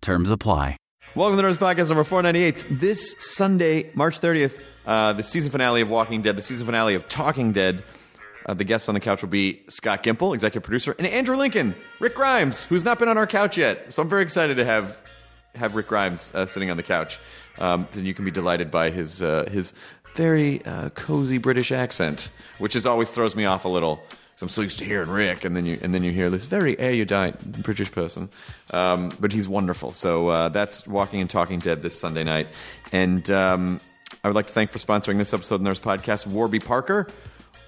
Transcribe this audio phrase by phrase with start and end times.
[0.00, 0.76] Terms apply.
[1.14, 2.80] Welcome to the Nerdist Podcast number 498.
[2.80, 7.08] This Sunday, March 30th, uh, the season finale of Walking Dead, the season finale of
[7.08, 7.82] Talking Dead.
[8.46, 11.74] Uh, the guests on the couch will be Scott Gimple, executive producer, and Andrew Lincoln,
[12.00, 13.92] Rick Grimes, who's not been on our couch yet.
[13.92, 15.00] So I'm very excited to have
[15.54, 17.18] have Rick Grimes uh, sitting on the couch.
[17.58, 19.74] Um, then you can be delighted by his uh, his
[20.14, 24.00] very uh, cozy British accent, which is always throws me off a little.
[24.44, 26.78] I'm so used to hearing Rick, and then you and then you hear this very
[26.78, 28.28] erudite British person,
[28.70, 29.90] um, but he's wonderful.
[29.90, 32.46] So uh, that's Walking and Talking Dead this Sunday night,
[32.92, 33.80] and um,
[34.22, 37.08] I would like to thank for sponsoring this episode of Nerdist Podcast Warby Parker.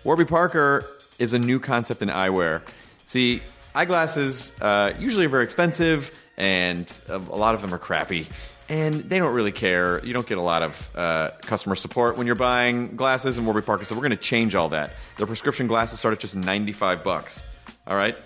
[0.05, 0.85] Warby Parker
[1.19, 2.63] is a new concept in eyewear.
[3.05, 3.43] See,
[3.75, 8.29] eyeglasses uh, usually are very expensive, and a lot of them are crappy.
[8.71, 10.03] And they don't really care.
[10.05, 13.63] You don't get a lot of uh, customer support when you're buying glasses in Warby
[13.63, 13.85] Parker.
[13.85, 14.93] So we're going to change all that.
[15.17, 17.43] Their prescription glasses start at just 95 bucks.
[17.89, 18.17] All right,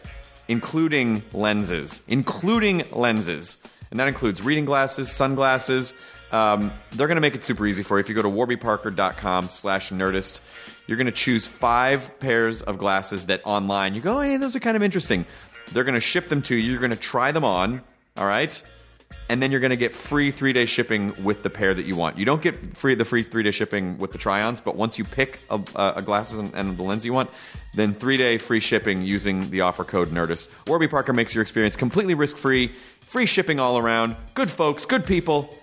[0.46, 3.56] including lenses, including lenses,
[3.90, 5.94] and that includes reading glasses, sunglasses.
[6.30, 8.00] Um, they're going to make it super easy for you.
[8.00, 10.40] If you go to warbyparker.com/nerdist,
[10.86, 14.60] you're going to choose five pairs of glasses that online you go, hey, those are
[14.60, 15.24] kind of interesting.
[15.72, 16.72] They're going to ship them to you.
[16.72, 17.80] You're going to try them on.
[18.18, 18.62] All right
[19.28, 21.96] and then you're going to get free three day shipping with the pair that you
[21.96, 22.18] want.
[22.18, 25.04] You don't get free the free three day shipping with the try-ons, but once you
[25.04, 27.30] pick a, a glasses and, and the lens you want,
[27.74, 30.50] then three day free shipping using the offer code Nerdist.
[30.66, 32.68] Warby Parker makes your experience completely risk free,
[33.00, 34.16] free shipping all around.
[34.34, 35.56] Good folks, good people.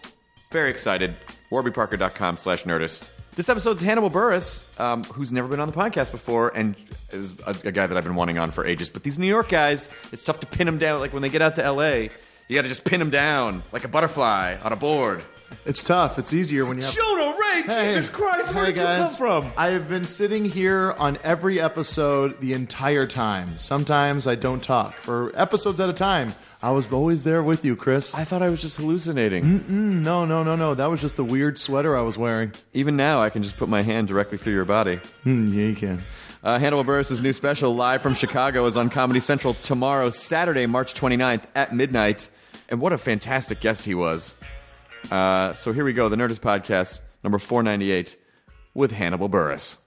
[0.52, 1.16] Very excited.
[1.52, 3.10] WarbyParker.com/slash Nerdist.
[3.34, 6.76] This episode's Hannibal Buress, um, who's never been on the podcast before, and
[7.12, 8.90] is a, a guy that I've been wanting on for ages.
[8.90, 11.00] But these New York guys, it's tough to pin them down.
[11.00, 12.10] Like when they get out to L.A.,
[12.52, 15.24] you got to just pin him down like a butterfly on a board.
[15.66, 16.20] It's tough.
[16.20, 16.94] It's easier when you have.
[16.94, 19.52] Jonah Ray, Jesus Christ, where Hey, did you come from?
[19.56, 23.58] I have been sitting here on every episode the entire time.
[23.58, 26.36] Sometimes I don't talk for episodes at a time.
[26.62, 28.16] I was always there with you, Chris.
[28.18, 30.04] I thought I was just hallucinating.
[30.04, 30.74] No, no, no, no.
[30.74, 32.52] That was just the weird sweater I was wearing.
[32.74, 35.00] Even now, I can just put my hand directly through your body.
[35.24, 36.04] Hmm, yeah, you can.
[36.44, 40.94] Uh, Hannibal Buress' new special, live from Chicago, is on Comedy Central tomorrow, Saturday, March
[40.96, 42.30] 29th at midnight.
[42.72, 44.34] And what a fantastic guest he was.
[45.12, 48.18] Uh, so here we go, the Nerdist Podcast, number 498,
[48.74, 49.78] with Hannibal Buress.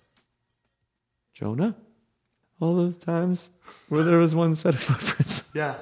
[1.32, 1.74] Jonah?
[2.60, 3.48] All those times
[3.88, 5.42] where there was one set of footprints.
[5.54, 5.76] Yeah.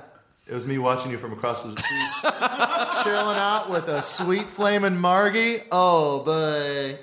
[0.47, 1.79] It was me watching you from across the beach,
[3.05, 5.63] chilling out with a sweet flaming Margie.
[5.71, 6.99] Oh, boy.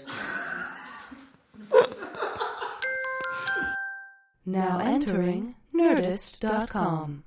[4.45, 7.23] Now entering Nerdist.com.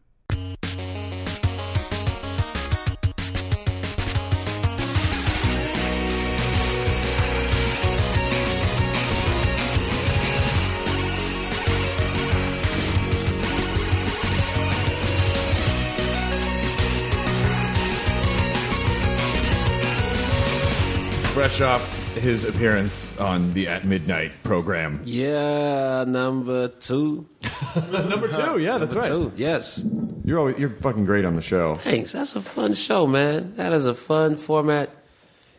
[21.43, 25.01] Fresh off his appearance on the At Midnight program.
[25.05, 27.27] Yeah, number two.
[27.91, 29.09] Number two, yeah, that's right.
[29.09, 29.85] Two, yes.
[30.25, 31.75] You're always, you're fucking great on the show.
[31.75, 32.13] Thanks.
[32.13, 33.57] That's a fun show, man.
[33.57, 34.91] That is a fun format.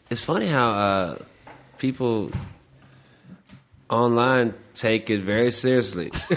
[0.09, 1.17] It's funny how uh,
[1.79, 2.31] people
[3.93, 6.11] online take it very seriously.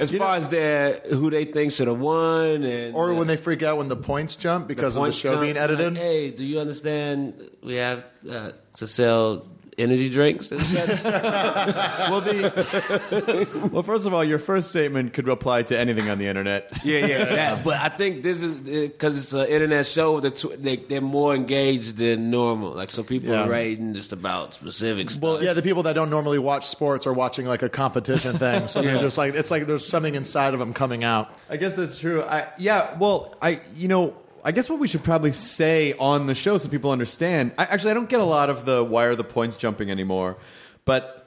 [0.00, 3.62] as far as their who they think should have won, and Or when they freak
[3.62, 5.94] out when the points jump because of the show jump, being edited.
[5.94, 7.48] Like, hey, do you understand?
[7.62, 9.46] We have uh, to sell
[9.78, 11.04] energy drinks and such.
[11.04, 16.26] well, the well, first of all, your first statement could apply to anything on the
[16.26, 16.70] internet.
[16.84, 17.52] Yeah, yeah, that.
[17.58, 20.20] Uh, but I think this is because it's an internet show.
[20.20, 22.72] That they they're more engaged than normal.
[22.72, 23.44] Like so, people Yeah.
[23.46, 25.22] are writing just about specific stuff.
[25.22, 28.68] Well, yeah, the people that don't normally watch sports are watching like a competition thing.
[28.68, 28.92] So Yeah.
[28.92, 31.30] they're just like it's like there's something inside of them coming out.
[31.50, 32.22] I guess that's true.
[32.22, 32.96] I yeah.
[32.98, 34.14] Well, I you know
[34.46, 37.50] I guess what we should probably say on the show so people understand.
[37.58, 40.36] I, actually, I don't get a lot of the why are the points jumping anymore,
[40.84, 41.26] but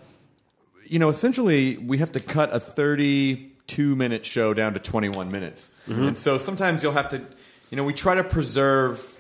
[0.88, 5.74] you know, essentially, we have to cut a 32 minute show down to 21 minutes,
[5.88, 6.04] mm-hmm.
[6.08, 7.22] and so sometimes you'll have to,
[7.70, 9.16] you know, we try to preserve.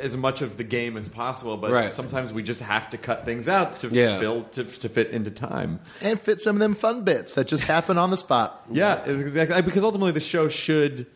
[0.00, 1.90] As much of the game as possible, but Right.
[1.90, 4.20] sometimes we just have to cut things out to Yeah.
[4.20, 5.80] fill to, to fit into time.
[6.00, 8.64] and fit some of them fun bits that just happen on the spot.
[8.70, 11.06] Yeah, exactly because ultimately the show should,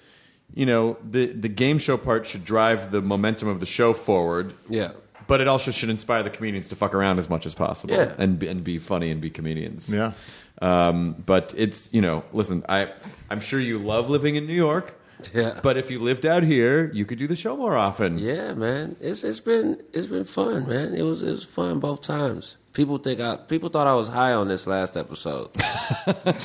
[0.55, 4.55] you know, the the game show part should drive the momentum of the show forward.
[4.69, 4.93] Yeah.
[5.27, 8.15] But it also should inspire the comedians to fuck around as much as possible Yeah.
[8.19, 9.93] and be, and be funny and be comedians.
[9.93, 10.13] Yeah.
[10.61, 12.93] Um, but it's you know, listen, I
[13.31, 15.01] I'm sure you love living in New York.
[15.33, 15.59] Yeah.
[15.63, 18.19] But if you lived out here, you could do the show more often.
[18.19, 18.97] Yeah, man.
[19.01, 20.95] It's it's been it's been fun, man.
[20.95, 22.57] It was it was fun both times.
[22.75, 25.49] People think I people thought I was high on this last episode.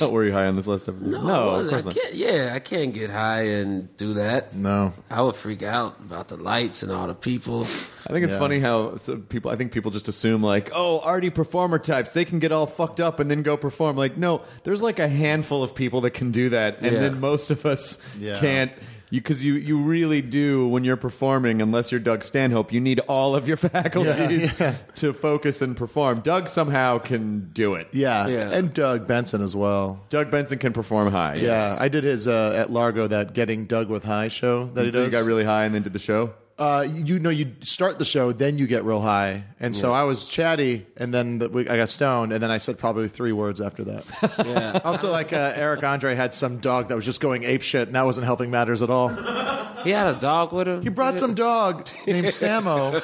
[0.12, 0.86] Were you high on this list?
[0.86, 1.70] Of, No, no I of wasn't.
[1.70, 1.94] course I not.
[1.96, 2.14] can't.
[2.14, 4.54] Yeah, I can't get high and do that.
[4.54, 4.92] No.
[5.10, 7.62] I would freak out about the lights and all the people.
[7.62, 8.38] I think it's Yeah.
[8.38, 9.50] funny how so people.
[9.50, 13.00] I think people just assume like, oh, arty performer types, they can get all fucked
[13.00, 13.96] up and then go perform.
[13.96, 17.00] Like, no, there's like a handful of people that can do that, and Yeah.
[17.00, 18.38] then most of us Yeah.
[18.38, 18.70] can't.
[19.10, 23.00] You because you you really do when you're performing, unless you're Doug Stanhope, you need
[23.00, 24.76] all of your faculties yeah.
[24.96, 26.20] to focus and perform.
[26.20, 27.88] Doug somehow can do it.
[27.92, 28.28] Yeah.
[28.28, 28.50] Yeah.
[28.50, 30.04] And Doug Benson as well.
[30.08, 31.34] Doug Benson can perform high.
[31.34, 31.80] Yeah, yes.
[31.80, 35.00] I did his uh, at Largo that Getting Doug with High show that he so
[35.00, 35.06] does.
[35.06, 36.32] you got really high and then did the show.
[36.60, 40.02] Uh, you know, you start the show, then you get real high, and so I
[40.02, 43.32] was chatty, and then the, we, I got stoned, and then I said probably three
[43.32, 44.04] words after that.
[44.50, 44.80] Yeah.
[44.84, 47.96] also, like uh, Eric Andre had some dog that was just going ape shit, and
[47.96, 49.08] that wasn't helping matters at all.
[49.84, 50.82] he had a dog with him.
[50.82, 52.94] He brought some dog named Samo,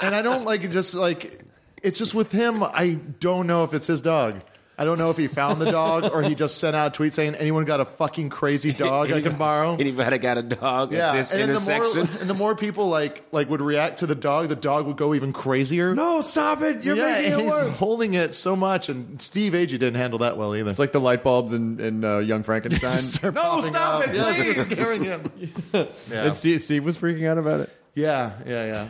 [0.00, 0.68] and I don't like it.
[0.68, 1.40] Just like
[1.82, 4.40] it's just with him, I don't know if it's his dog.
[4.80, 7.12] I don't know if he found the dog or he just sent out a tweet
[7.12, 11.10] saying, "Anyone got a fucking crazy dog I can borrow?" Anybody got a dog Yeah,
[11.10, 14.06] at this and then the more and the more people like like would react to
[14.06, 15.94] the dog, the dog would go even crazier.
[15.94, 16.82] No, stop it!
[16.82, 17.76] You're yeah, making and it he's worse.
[17.76, 20.70] holding it so much, and Steve Agee didn't handle that well either.
[20.70, 23.32] It's like the light bulbs in, in uh, Young Frankenstein.
[23.34, 24.08] No, stop up.
[24.08, 24.58] it, Yeah, please!
[24.58, 25.30] it's scaring him.
[25.74, 25.84] yeah.
[26.10, 27.70] And Steve, Steve was freaking out about it.
[27.94, 28.88] yeah, yeah, yeah.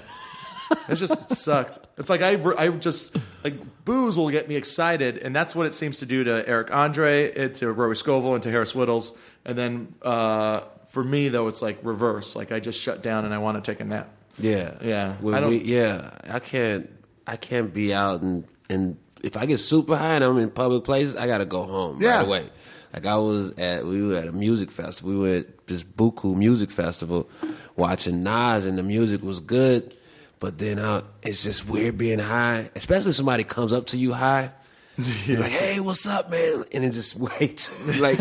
[0.89, 1.79] It just sucked.
[1.99, 5.75] It's like I, I just like booze will get me excited, and that's what it
[5.75, 9.17] seems to do to Eric Andre, to Rory Scovel, and to Harris Wittels.
[9.45, 12.37] And then uh, for me though, it's like reverse.
[12.37, 14.11] Like I just shut down and I want to take a nap.
[14.39, 15.15] Yeah, Yeah.
[15.21, 16.89] When I don't- we, yeah, I can't.
[17.27, 20.83] I can't be out and and if I get super high and I'm in public
[20.85, 22.19] places, I gotta go home Yeah.
[22.19, 22.51] right away.
[22.93, 25.13] Like I was at, we were at a music festival.
[25.13, 27.29] We were at this Buku music festival,
[27.77, 29.95] watching Nas, and the music was good.
[30.41, 34.15] But then uh, it's just weird being high, especially if somebody comes up to you
[34.15, 34.53] high.
[35.27, 36.65] You're like, hey, what's up, man?
[36.73, 37.71] And it just waits.
[38.01, 38.19] like,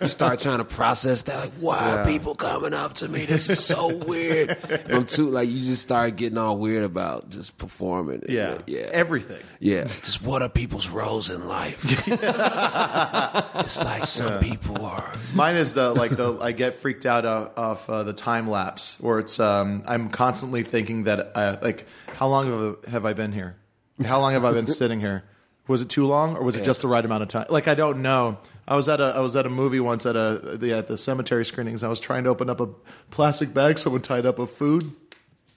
[0.00, 1.36] you start trying to process that.
[1.38, 3.24] Like, why are people coming up to me?
[3.26, 4.56] This is so weird.
[4.90, 8.22] I'm too, like, you just start getting all weird about just performing.
[8.28, 8.88] Yeah, Yeah.
[8.92, 9.42] everything.
[9.60, 9.84] yeah.
[9.84, 11.84] Just what are people's roles in life?
[12.08, 15.14] it's like some people are.
[15.34, 18.98] Mine is the like the I get freaked out of, of uh, the time lapse
[19.00, 23.56] where it's um, I'm constantly thinking that uh, like how long have I been here?
[24.04, 25.24] How long have I been sitting here?
[25.68, 27.46] Was it too long or was it just the right amount of time?
[27.50, 28.38] Like I don't know.
[28.68, 30.96] I was at a I was at a movie once at a the, at the
[30.96, 31.82] cemetery screenings.
[31.82, 32.68] I was trying to open up a
[33.10, 34.92] plastic bag someone tied up of food.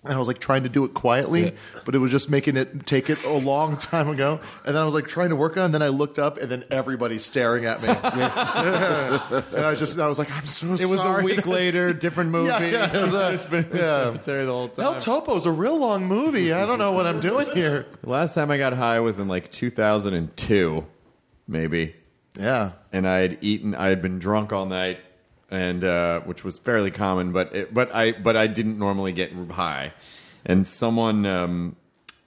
[0.01, 2.85] And I was like trying to do it quietly, but it was just making it
[2.85, 4.39] take it a long time ago.
[4.65, 5.65] And then I was like trying to work on it.
[5.65, 7.89] And then I looked up, and then everybody's staring at me.
[7.89, 12.29] and I was just, I was like, I'm so It was a week later, different
[12.31, 12.47] movie.
[12.47, 14.05] Yeah, yeah, it was a- It's been yeah.
[14.05, 14.85] cemetery the whole time.
[14.85, 16.53] El Topo's a real long movie.
[16.53, 17.85] I don't know what I'm doing here.
[18.01, 20.85] The last time I got high was in like 2002,
[21.45, 21.93] maybe.
[22.39, 22.71] Yeah.
[22.93, 24.99] And I had eaten, I had been drunk all night,
[25.51, 29.31] and uh, which was fairly common, but it, but I but I didn't normally get
[29.51, 29.93] high.
[30.45, 31.75] And someone um,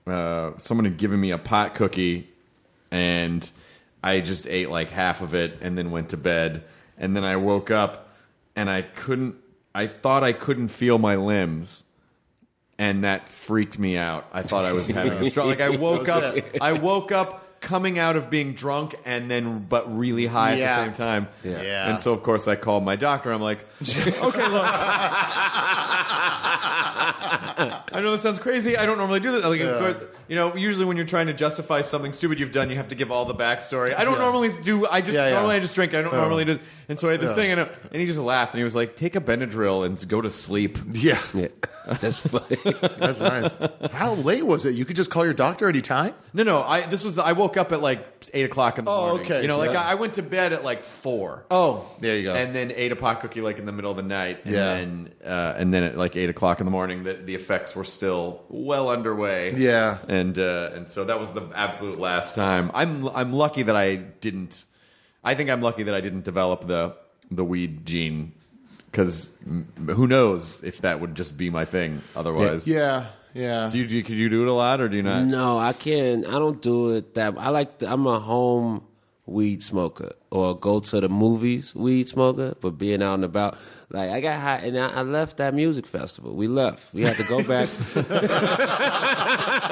[0.07, 2.29] uh, someone had given me a pot cookie,
[2.91, 3.49] and
[4.03, 6.65] I just ate like half of it, and then went to bed.
[6.99, 8.15] And then I woke up,
[8.55, 9.37] and I couldn't.
[9.75, 11.85] I thought I couldn't feel my limbs.
[12.79, 14.27] and that freaked me out.
[14.33, 15.47] I thought I was having a stroke.
[15.47, 19.97] Like I woke up, I woke up coming out of being drunk and then but
[19.97, 20.65] really high Yeah.
[20.65, 21.29] at the same time.
[21.43, 21.91] Yeah.
[21.91, 23.33] And so of course I called my doctor.
[23.33, 24.67] I'm like, okay, look.
[27.95, 28.77] I know this sounds crazy.
[28.77, 29.45] I don't normally do this.
[29.45, 32.71] Like, of course, you know, usually when you're trying to justify something stupid you've done,
[32.71, 33.95] you have to give all the backstory.
[33.97, 34.19] I don't Yeah.
[34.21, 34.87] normally do.
[34.87, 35.35] I just Yeah, yeah.
[35.35, 35.95] normally I just drink.
[35.95, 36.21] I don't Yeah.
[36.21, 36.59] normally do.
[36.89, 37.35] And so I had this Yeah.
[37.37, 40.03] thing, and, uh, and he just laughed, and he was like, "Take a Benadryl and
[40.09, 41.49] go to sleep." Yeah, Yeah,
[42.01, 42.57] that's funny.
[42.99, 43.55] that's nice.
[43.93, 44.75] How late was it?
[44.75, 46.15] You could just call your doctor anytime.
[46.35, 46.63] No, no.
[46.63, 47.19] I this was.
[47.19, 49.05] I woke up at like eight o'clock in the morning.
[49.05, 49.27] Oh, morning.
[49.33, 51.45] okay, You know, so like that- I, I went to bed at like four.
[51.51, 52.35] Oh, there you go.
[52.35, 54.75] and then ate a pot cookie like in the middle of the night, and Yeah.
[54.75, 57.82] then uh, and then at like eight o'clock in the morning, the, the effects were
[57.85, 59.55] still well underway.
[59.55, 59.99] Yeah.
[60.09, 62.71] and uh, and so that was the absolute last time.
[62.75, 64.65] I'm I'm lucky that I didn't.
[65.25, 66.97] I think I'm lucky that I didn't develop the
[67.31, 68.33] the weed gene
[68.91, 69.33] because
[69.89, 72.69] who knows if that would just be my thing otherwise.
[72.69, 73.71] yeah, yeah.
[73.73, 75.25] Do you, do you could you do it a lot or do you not?
[75.25, 76.27] No, I can't.
[76.27, 77.39] I don't do it that.
[77.39, 77.79] I like.
[77.79, 78.85] To, I'm a home
[79.27, 82.55] weed smoker or go to the movies weed smoker.
[82.61, 83.59] But being out and about,
[83.91, 86.35] like I got hot and I, I left that music festival.
[86.35, 86.93] We left.
[86.93, 87.69] We had to go back.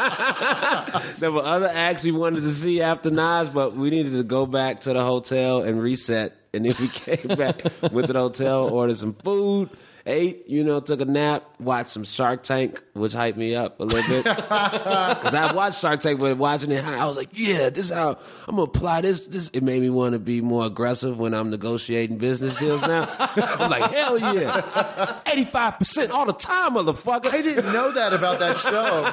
[1.19, 4.47] there were other acts we wanted to see after Nas, but we needed to go
[4.47, 6.37] back to the hotel and reset.
[6.53, 9.71] And then we came back, went to the hotel, ordered some food,
[10.07, 13.85] ate, you know, took a nap, watched some Shark Tank, which hyped me up a
[13.85, 14.25] little bit.
[14.51, 18.19] Because I watched Shark Tank, but watching it, I was like, yeah, this is how
[18.49, 19.27] I'm gonna apply this.
[19.27, 23.07] This it made me want to be more aggressive when I'm negotiating business deals now.
[23.19, 27.27] I'm like, hell yeah, 85 percent all the time, motherfucker.
[27.27, 29.05] I didn't know that about that show.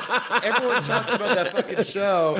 [0.44, 2.40] Everyone talks about that fucking show.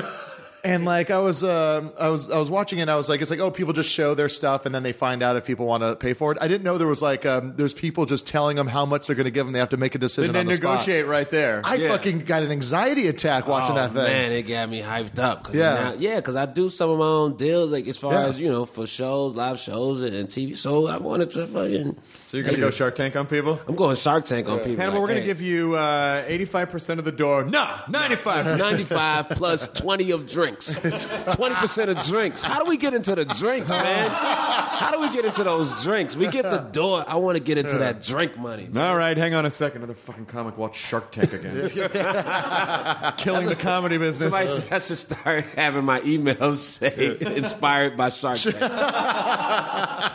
[0.68, 2.82] And like I was, um, I was, I was watching it.
[2.82, 4.92] and I was like, it's like, oh, people just show their stuff, and then they
[4.92, 6.38] find out if people want to pay for it.
[6.40, 9.16] I didn't know there was like, um, there's people just telling them how much they're
[9.16, 9.54] going to give them.
[9.54, 10.72] They have to make a decision And then on the spot.
[10.80, 11.62] negotiate right there.
[11.64, 14.04] I fucking got an anxiety attack watching oh, that thing.
[14.04, 15.44] Man, it got me hyped up.
[15.44, 15.74] Cause Yeah.
[15.74, 18.26] now- yeah, because I do some of my own deals, like as far Yeah.
[18.26, 20.54] as you know, for shows, live shows, and, and TV.
[20.56, 21.96] So I wanted to fucking.
[22.28, 23.58] So you're gonna go Shark Tank on people?
[23.66, 24.76] I'm going Shark Tank on people.
[24.76, 27.46] Hannibal, like, we're going to hey, give you uh, 85% of the door.
[27.46, 28.58] No, 95.
[28.58, 30.74] 95 plus 20 of drinks.
[30.74, 32.42] 20% of drinks.
[32.42, 34.10] How do we get into the drinks, man?
[34.10, 36.16] How do we get into those drinks?
[36.16, 37.02] We get the door.
[37.08, 38.68] I want to get into that drink money.
[38.76, 39.82] All right, hang on a second.
[39.82, 41.70] Another fucking comic watch Shark Tank again.
[43.16, 44.30] Killing the comedy business.
[44.30, 48.58] Somebody I should start having my emails say inspired by Shark Tank.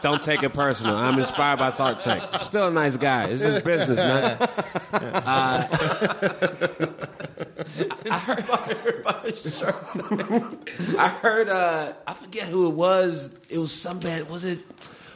[0.01, 0.95] Don't take it personal.
[0.95, 2.02] I'm inspired by Shark Tank.
[2.07, 3.25] I'm still a nice guy.
[3.25, 4.37] It's just business, man.
[10.97, 11.49] I heard.
[11.49, 13.31] Uh, I forget who it was.
[13.49, 14.29] It was some band.
[14.29, 14.59] Was it?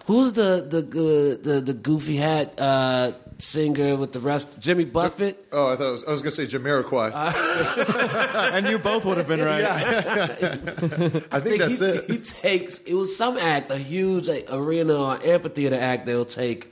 [0.06, 4.60] Who's the the uh, the the goofy hat uh, singer with the rest?
[4.60, 5.46] Jimmy Buffett.
[5.51, 7.12] Oh, I thought it was, I was going to say Jamiroquai.
[8.53, 9.65] and you both would have been right.
[11.32, 12.10] I think that's he, it.
[12.10, 16.06] He takes it was some act, a huge like, arena or amphitheater act.
[16.06, 16.72] They'll take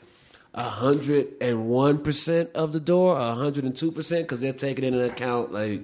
[0.56, 5.04] hundred and one percent of the door, hundred and two percent, because they're taking into
[5.04, 5.84] account like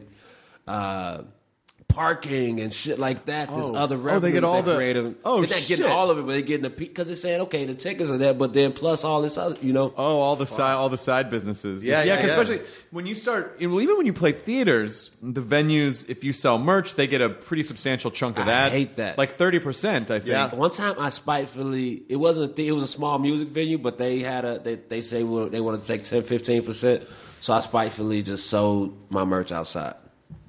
[0.67, 1.23] uh,
[1.93, 3.50] parking and shit like that.
[3.50, 3.75] This oh.
[3.75, 5.86] other revenue Oh, they get all the- create of- oh, they're not getting shit.
[5.86, 8.33] all of it, but they're getting the because they're saying okay, the tickets are there,
[8.33, 9.93] but then plus all this other, you know.
[9.98, 11.86] Oh, all the side, all the side businesses.
[11.86, 12.31] Yeah, yeah, 'cause yeah.
[12.41, 16.57] especially when you start, well, even when you play theaters, the venues, if you sell
[16.57, 18.71] merch, they get a pretty substantial chunk of I that.
[18.71, 19.17] hate that.
[19.17, 20.10] like thirty percent.
[20.12, 20.29] I think.
[20.31, 20.53] Yeah.
[20.55, 23.98] One time, I spitefully, it wasn't a thing, it was a small music venue, but
[23.98, 27.07] they had a, they, they say well, they wanted to take 10, 15%.
[27.41, 29.95] So I spitefully just sold my merch outside,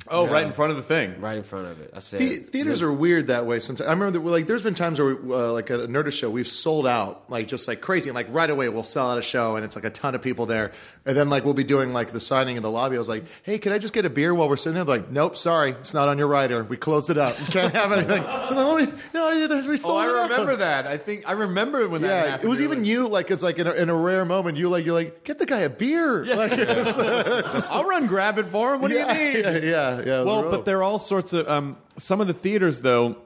[0.08, 1.20] Oh, right in front of the thing.
[1.20, 1.90] right in front of it.
[1.94, 3.60] I said, The- theaters are weird that way.
[3.60, 6.14] Sometimes I remember that, like there's been times where we, uh, like at a Nerdist
[6.18, 9.18] show we've sold out like just like crazy and like right away we'll sell out
[9.18, 10.72] a show and it's like a ton of people there
[11.04, 12.96] and then like we'll be doing like the signing in the lobby.
[12.96, 14.84] I was like, hey, can I just get a beer while we're sitting there?
[14.84, 16.62] They're like, nope, sorry, it's not on your rider.
[16.64, 17.38] We closed it up.
[17.40, 18.22] You can't have anything.
[18.28, 20.86] I'm like, "Oh, no, there's- we sold Oh, it I out." remember that.
[20.86, 22.44] I think I remember when that Yeah, happened.
[22.46, 23.08] it was You're even like, you.
[23.08, 25.46] Like it's like in a, in a rare moment, you like you're like, get the
[25.46, 26.24] guy a beer.
[26.24, 26.96] Like, it's-
[27.70, 28.80] I'll run grab it for him.
[28.80, 29.44] What yeah, do you need?
[29.44, 30.22] Yeah, yeah, yeah.
[30.22, 30.50] Well, real.
[30.50, 33.16] but there are all sorts of um, some of the theaters though.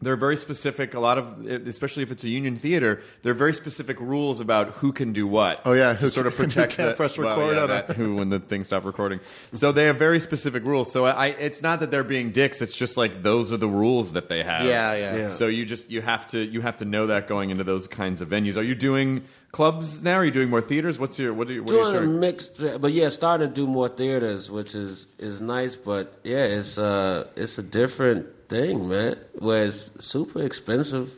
[0.00, 0.94] They're very specific.
[0.94, 4.68] A lot of, especially if it's a union theater, there are very specific rules about
[4.74, 5.60] who can do what.
[5.64, 7.68] Oh, yeah, to who sort of can- who protect can't the, press well, yeah, on
[7.68, 7.96] that it.
[7.96, 9.18] who when the thing stopped recording.
[9.52, 10.92] So they have very specific rules.
[10.92, 12.62] So I, it's not that they're being dicks.
[12.62, 14.64] It's just like those are the rules that they have.
[14.64, 15.16] Yeah, yeah.
[15.16, 15.26] Yeah.
[15.26, 18.20] So you just you have to you have to know that going into those kinds
[18.20, 18.56] of venues.
[18.56, 20.14] Are you doing clubs now?
[20.16, 20.98] Are you doing more theaters?
[20.98, 22.20] What's your what do you what are you doing a charging?
[22.20, 25.74] mix, but yeah, starting to do more theaters, which is is nice.
[25.74, 29.18] But yeah, it's uh it's a different thing, man.
[29.38, 31.16] Where it's super expensive.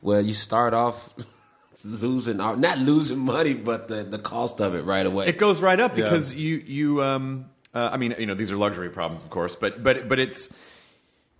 [0.00, 1.10] Where you start off
[1.84, 5.26] losing, not losing money, but the the cost of it right away.
[5.28, 8.56] It goes right up because you you um uh, I mean you know these are
[8.56, 10.54] luxury problems of course, but but but it's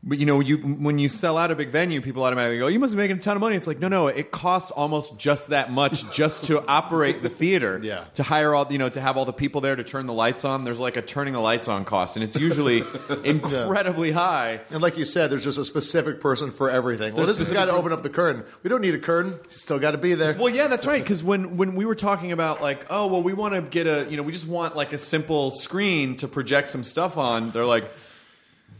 [0.06, 2.78] but you know, you when you sell out a big venue, people automatically go, "You
[2.78, 5.48] must be making a ton of money." It's like, no, no, it costs almost just
[5.48, 7.80] that much just to operate the theater.
[7.82, 8.04] Yeah.
[8.14, 10.44] To hire all, you know, to have all the people there to turn the lights
[10.44, 10.62] on.
[10.62, 12.84] There's like a turning the lights on cost, and it's usually
[13.24, 14.60] incredibly high.
[14.70, 17.12] And like you said, there's just a specific person for everything.
[17.14, 18.44] Well, this has got to open up the curtain.
[18.62, 19.34] We don't need a curtain.
[19.48, 20.34] Still got to be there.
[20.34, 21.02] Well, yeah, that's right.
[21.02, 24.06] Because when when we were talking about like, oh, well, we want to get a,
[24.08, 27.50] you know, we just want like a simple screen to project some stuff on.
[27.50, 27.90] They're like.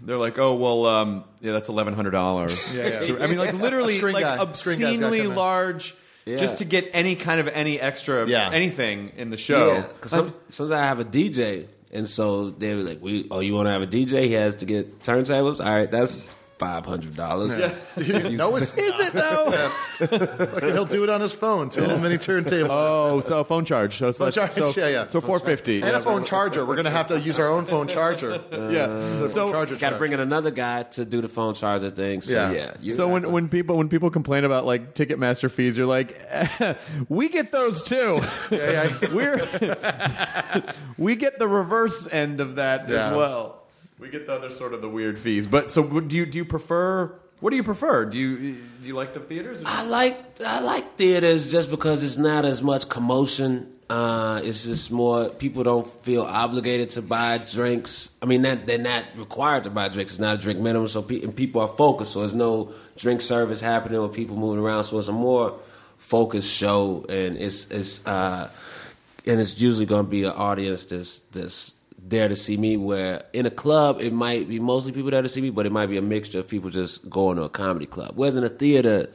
[0.02, 2.76] They're like, oh well, um, yeah, that's eleven hundred dollars.
[2.76, 3.16] Yeah, yeah.
[3.22, 4.52] I mean, like literally, String like guy.
[4.52, 5.36] String guy's gotta obscenely come in.
[5.36, 6.36] large, Yeah.
[6.36, 8.50] just to get any kind of any extra Yeah.
[8.52, 9.72] anything in the show.
[9.74, 13.40] Yeah, because some, sometimes I have a DJ, and so they were like, "We, oh,
[13.40, 14.24] you want to have a DJ?
[14.26, 15.64] He has to get turntables.
[15.64, 16.16] All right, that's
[16.58, 17.50] five hundred dollars.
[18.30, 19.50] no, it's Is it though?
[20.46, 21.68] Fucking he'll do it on his phone.
[21.68, 22.70] Two little mini turntable.
[22.70, 23.96] oh, so phone charge.
[23.96, 25.06] So, so, charge, so, yeah, yeah.
[25.08, 25.82] So four fifty.
[25.82, 26.64] and a phone charger.
[26.64, 28.40] We're gonna have to use our own phone charger.
[28.76, 28.86] Yeah.
[29.18, 29.98] So, So charger Got to charge.
[29.98, 32.20] bring in another guy to do the phone charger thing.
[32.22, 32.50] So Yeah.
[32.52, 36.20] yeah, you- So when, when people when people complain about like Ticketmaster fees, you're like,
[37.08, 38.20] we get those too.
[38.50, 39.46] We're
[40.98, 43.08] we get the reverse end of that Yeah.
[43.10, 43.55] as well.
[43.98, 45.46] We get the other sort of the weird fees.
[45.46, 47.12] But so do you do you prefer?
[47.40, 48.04] What do you prefer?
[48.04, 49.62] Do you do you like the theaters?
[49.62, 53.72] Or I like I like theaters just because it's not as much commotion.
[53.88, 58.10] Uh, it's just more people don't feel obligated to buy drinks.
[58.20, 60.14] I mean, that they're not required to buy drinks.
[60.14, 62.14] It's not a drink minimum, so pe- and people are focused.
[62.14, 64.84] So there's no drink service happening or people moving around.
[64.84, 65.60] So it's a more
[65.98, 68.50] focused show, and it's it's uh,
[69.24, 71.75] and it's usually going to be an audience that's that's
[72.08, 72.76] there to see me.
[72.76, 75.72] Where in a club, it might be mostly people there to see me, but it
[75.72, 78.12] might be a mixture of people just going to a comedy club.
[78.14, 79.08] Whereas in a theater,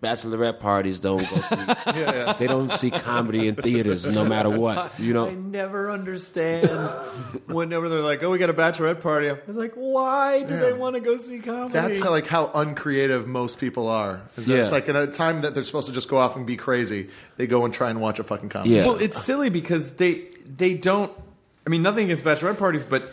[0.00, 1.56] bachelorette parties don't go see.
[1.94, 4.98] Yeah, They don't see comedy in theaters, no matter what.
[4.98, 6.68] You know, I never understand
[7.46, 10.72] whenever they're like, "Oh, we got a bachelorette party." I was like, "Why do they
[10.72, 14.22] want to go see comedy?" That's how, like how uncreative most people are.
[14.36, 14.58] Is Yeah.
[14.62, 17.08] It's like in a time that they're supposed to just go off and be crazy,
[17.36, 18.74] they go and try and watch a fucking comedy.
[18.76, 18.86] Yeah.
[18.86, 21.12] Well, it's silly because they they don't.
[21.66, 23.12] I mean, nothing against bachelorette parties, but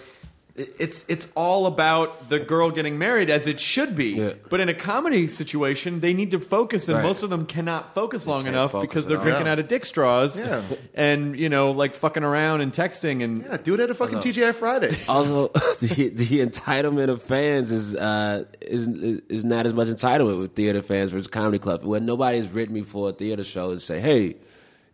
[0.56, 4.16] it's it's all about the girl getting married as it should be.
[4.18, 4.34] Yeah.
[4.50, 7.04] But in a comedy situation, they need to focus, and Right.
[7.04, 9.54] most of them cannot focus long enough focus because they're drinking Yeah.
[9.54, 10.38] out of dick straws.
[10.38, 10.62] Yeah.
[10.94, 13.44] and you know, like fucking around and texting and.
[13.44, 14.98] Yeah, do it at a fucking TGI Friday.
[15.08, 15.48] also
[15.80, 18.86] the the entitlement of fans is uh is
[19.30, 21.86] is not as much entitlement with theater fans versus comedy club.
[21.86, 24.36] Where nobody's written me for a theater show and say, "Hey,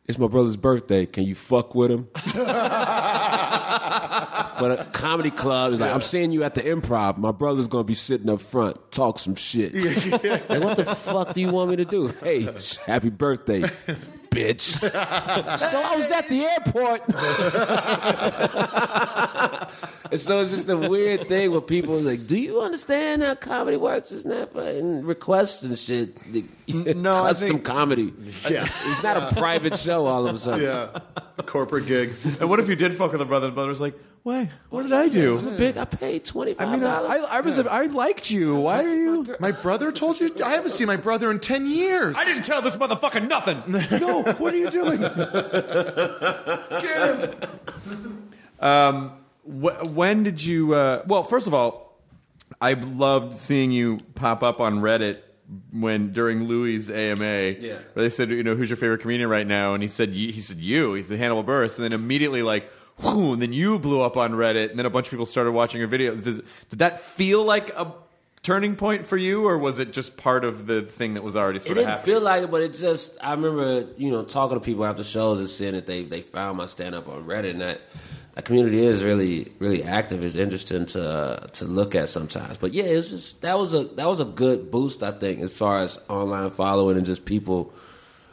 [0.07, 1.05] it's my brother's birthday.
[1.05, 2.07] Can you fuck with him?"
[4.57, 7.17] But a comedy club is like, I'm seeing you at the improv.
[7.17, 9.73] My brother's gonna be sitting up front, talk some shit.
[9.75, 12.07] Like, what the fuck do you want me to do?
[12.23, 12.47] Hey,
[12.85, 13.63] happy birthday,
[14.35, 14.79] bitch.
[15.59, 17.01] so I was at the airport.
[20.11, 23.35] and so it's just a weird thing where people are like, Do you understand how
[23.35, 24.11] comedy works?
[24.11, 26.17] It's not fucking requests and shit.
[26.67, 28.13] No, I custom think- comedy.
[28.49, 28.63] Yeah.
[28.85, 30.63] It's not a private show all of a sudden.
[30.65, 30.99] yeah,
[31.37, 32.15] a corporate gig.
[32.39, 33.45] And what if you did fuck with a brother?
[33.47, 33.93] and The brother's like,
[34.25, 34.49] "Why?
[34.71, 37.25] What did I do?" Big, I paid twenty I five mean, dollars.
[37.29, 38.55] I, I was, I liked you.
[38.55, 39.35] Why are you?
[39.39, 42.15] My brother told you I haven't seen my brother in ten years.
[42.17, 43.59] I didn't tell this motherfucker nothing.
[44.01, 44.99] no, what are you doing?
[46.81, 48.29] Get him.
[48.59, 49.11] Um,
[49.43, 50.73] wh- when did you?
[50.73, 51.99] Uh, well, first of all,
[52.59, 55.19] I loved seeing you pop up on Reddit
[55.71, 57.23] when during Louis' AMA.
[57.59, 57.73] Yeah.
[57.93, 59.75] where they said, you know, who's your favorite comedian right now?
[59.75, 60.95] And he said, he said you.
[60.95, 62.71] He said Hannibal Buress, and then immediately like.
[63.03, 65.79] And then you blew up on Reddit, and then a bunch of people started watching
[65.79, 66.23] your videos.
[66.23, 67.91] Did, did that feel like a
[68.41, 71.57] turning point for you, or was it just part of the thing that was already
[71.57, 72.15] It sort of didn't happening?
[72.15, 73.17] feel like it, but it just.
[73.21, 76.57] I remember, you know, talking to people after shows and seeing that they they found
[76.57, 77.81] my stand up on Reddit, and that
[78.35, 80.23] that community is really really active.
[80.23, 82.57] It's interesting to uh, to look at sometimes.
[82.57, 85.41] But yeah, it was just that was a that was a good boost, I think,
[85.41, 87.73] as far as online following and just people.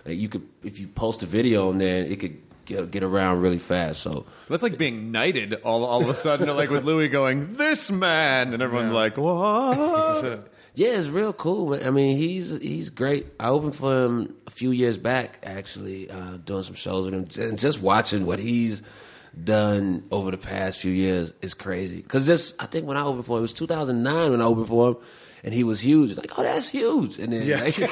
[0.05, 3.41] Like you could if you post a video on there, it could get, get around
[3.41, 4.01] really fast.
[4.03, 7.91] So That's like being knighted all, all of a sudden, like with Louis going, this
[7.91, 10.49] man, and everyone's like, what?
[10.75, 11.69] Yeah, it's real cool.
[11.69, 11.87] Man.
[11.87, 13.27] I mean, he's he's great.
[13.39, 17.45] I opened for him a few years back, actually, uh, doing some shows with him,
[17.51, 18.81] and just watching what he's
[19.45, 21.97] done over the past few years is crazy.
[21.97, 24.69] Because just I think when I opened for him, it was 2009 when I opened
[24.69, 24.97] for him,
[25.45, 26.11] and he was huge.
[26.11, 27.19] It's like, oh, that's huge.
[27.19, 27.79] And then, like,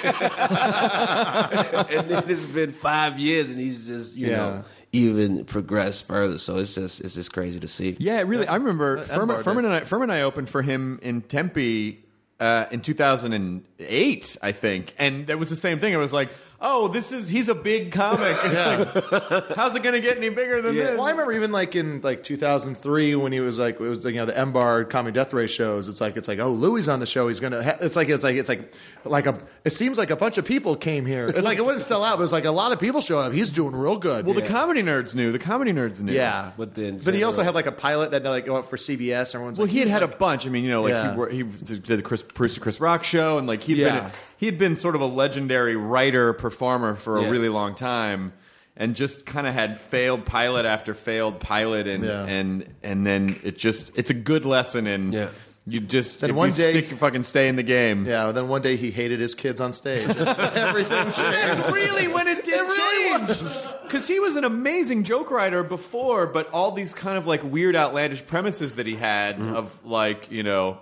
[1.91, 4.37] and then it's been five years, and he's just you Yeah.
[4.37, 6.39] know even progressed further.
[6.39, 7.97] So it's just it's just crazy to see.
[7.99, 8.47] Yeah, really.
[8.47, 9.81] I remember Ed Furman, Bar Furman and I.
[9.81, 12.05] Furman and I opened for him in Tempe
[12.41, 15.93] uh, in 2008, I think, and that was the same thing.
[15.93, 16.31] It was like
[16.63, 18.37] oh, this is he's a big comic.
[18.51, 20.97] Like, how's it going to get any bigger than this?
[20.97, 24.13] Well, I remember even like in like 2003 when he was like it was you
[24.13, 25.89] know the M Bar Comedy Death Ray shows.
[25.89, 27.29] It's like it's like oh Louis on the show.
[27.29, 27.63] He's gonna.
[27.63, 27.79] Ha-.
[27.81, 28.73] It's like it's like it's like
[29.05, 29.39] like a.
[29.65, 31.27] It seems like a bunch of people came here.
[31.27, 33.33] It's like it wouldn't sell out, but it's like a lot of people showed up.
[33.33, 34.25] He's doing real good.
[34.27, 35.33] well, the comedy nerds knew.
[35.33, 36.13] The comedy nerds knew.
[36.13, 39.35] yeah, But then but he also had like a pilot that like went for CBS.
[39.35, 40.47] Everyone's Well, like, he had had like- a bunch.
[40.47, 41.29] I mean, you know, like Yeah.
[41.31, 41.43] he, he
[41.79, 44.01] did the Chris producer Chris Rock show, and like he'd Yeah.
[44.01, 47.29] been he had been sort of a legendary writer performer for a Yeah.
[47.29, 48.33] really long time,
[48.75, 52.25] and just kind of had failed pilot after failed pilot, and Yeah.
[52.25, 55.29] and and then it just it's a good lesson in Yeah.
[55.67, 58.07] You just Then one you day- stick fucking stay in the game.
[58.07, 60.09] Yeah, then one day he hated his kids on stage.
[60.17, 61.19] Everything changed.
[61.19, 63.73] That's really when it did change.
[63.83, 67.77] Because he was an amazing joke writer before, but all these kind of like weird,
[67.77, 69.55] outlandish premises that he had Mm-hmm.
[69.57, 70.79] of like, you know,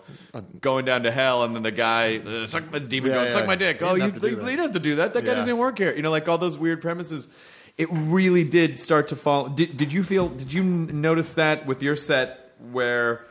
[0.61, 3.33] going down to hell and then the guy, uh, suck my demon Yeah, going, yeah.
[3.33, 3.81] suck my dick.
[3.81, 4.45] You Oh, didn't you, have to do you that.
[4.47, 5.15] didn't have to do that.
[5.15, 5.95] That guy doesn't even work here.
[5.95, 7.27] You know, like all those weird premises.
[7.77, 9.49] It really did start to fall.
[9.51, 13.25] Did, did you feel, did you notice that with your set where,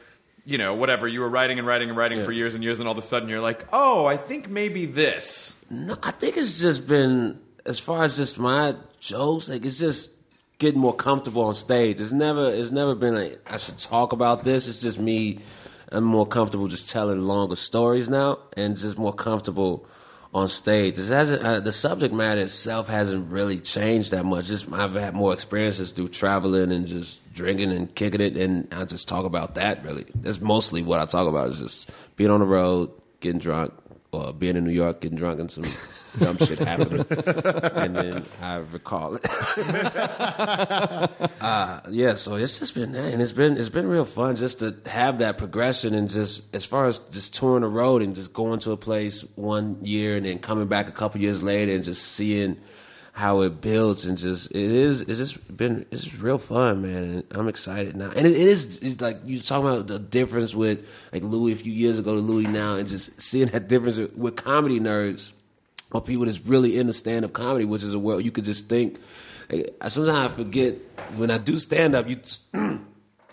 [0.47, 2.88] you know, whatever, you were writing and writing and writing for years and years, and
[2.88, 5.57] all of a sudden you're like, oh, I think maybe this.
[5.69, 10.12] No, I think it's just been as far as just my jokes, like it's just
[10.57, 11.99] getting more comfortable on stage.
[11.99, 14.69] It's never it's never been like I should talk about this.
[14.69, 15.39] It's just me.
[15.91, 19.86] I'm more comfortable just telling longer stories now, and just more comfortable
[20.33, 20.97] on stage.
[20.97, 24.45] It hasn't uh, the subject matter itself hasn't really changed that much.
[24.45, 28.84] Just I've had more experiences through traveling and just drinking and kicking it, and I
[28.84, 29.86] just talk about that.
[29.86, 31.50] Really, that's mostly what I talk about.
[31.50, 33.73] Is just being on the road, getting drunk,
[34.12, 35.65] or being in New York, getting drunk, and some
[36.19, 39.30] dumb shit happening, and then I recall it.
[41.39, 44.60] uh, yeah, so it's just been that, and it's been it's been real fun just
[44.60, 48.34] to have that progression, and just as far as just touring the road and just
[48.34, 51.84] going to a place one year and then coming back a couple years later and
[51.84, 52.60] just seeing
[53.17, 57.23] how it builds and just it is it's just been it's real fun man and
[57.32, 58.12] i'm excited now.
[58.15, 61.56] And it, it is it's like you talking about the difference with like louis a
[61.56, 65.34] few years ago to louis now and just seeing that difference with comedy nerds
[65.91, 68.99] or people that's really into stand-up comedy which is a world you could just think
[69.49, 70.75] like, sometimes i forget
[71.15, 72.19] when i do stand-up you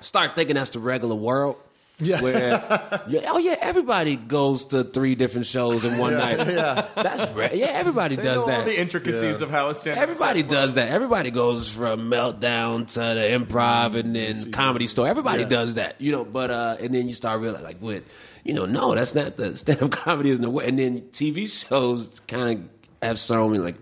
[0.01, 1.57] start thinking that's the regular world
[2.01, 2.21] Yeah.
[2.23, 6.39] Where, yeah, oh yeah, everybody goes to three different shows in one night.
[6.55, 7.55] Yeah, that's right.
[7.55, 8.61] Yeah, everybody They does know that.
[8.61, 10.89] all the intricacies of how a stand Everybody does that.
[10.89, 15.07] Everybody goes from meltdown to the improv and then comedy store.
[15.09, 16.25] Everybody does that, you know.
[16.25, 18.05] But uh, and then you start realizing, like, with
[18.45, 20.67] you know, no, that's not the stand up comedy is no way.
[20.69, 22.65] And then TV shows kind
[23.03, 23.77] of have shown me like,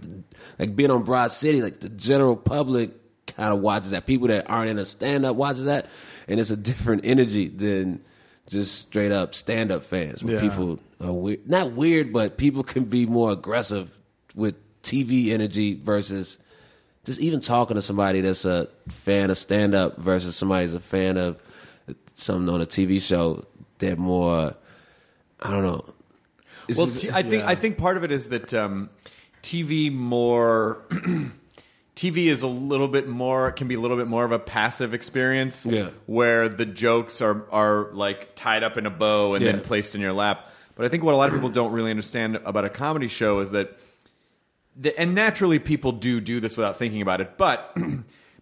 [0.59, 2.91] like being on Broad City, like the general public
[3.37, 4.07] kind of watches that.
[4.07, 5.87] People that aren't in a stand up watches that,
[6.29, 8.01] and it's a different energy than
[8.49, 10.23] just straight up stand up fans.
[10.25, 10.41] Where Yeah.
[10.49, 13.99] people are weird, not weird, but people can be more aggressive
[14.35, 16.39] with TV energy versus
[17.05, 20.81] just even talking to somebody that's a fan of stand up versus somebody that's a
[20.89, 21.37] fan of
[22.15, 23.45] something on a TV show.
[23.79, 24.55] They're more,
[25.41, 25.85] I don't know.
[26.69, 28.89] It's Well, just- t- I think I think part of it is that um,
[29.43, 30.85] TV more
[31.95, 34.95] TV is a little bit more can be a little bit more of a passive
[34.95, 35.67] experience.
[35.67, 35.91] Yeah.
[36.07, 40.01] where the jokes are are like tied up in a bow and then placed in
[40.01, 40.51] your lap.
[40.75, 43.41] But I think what a lot of people don't really understand about a comedy show
[43.41, 43.79] is that,
[44.75, 47.77] the, and naturally people do do this without thinking about it, but.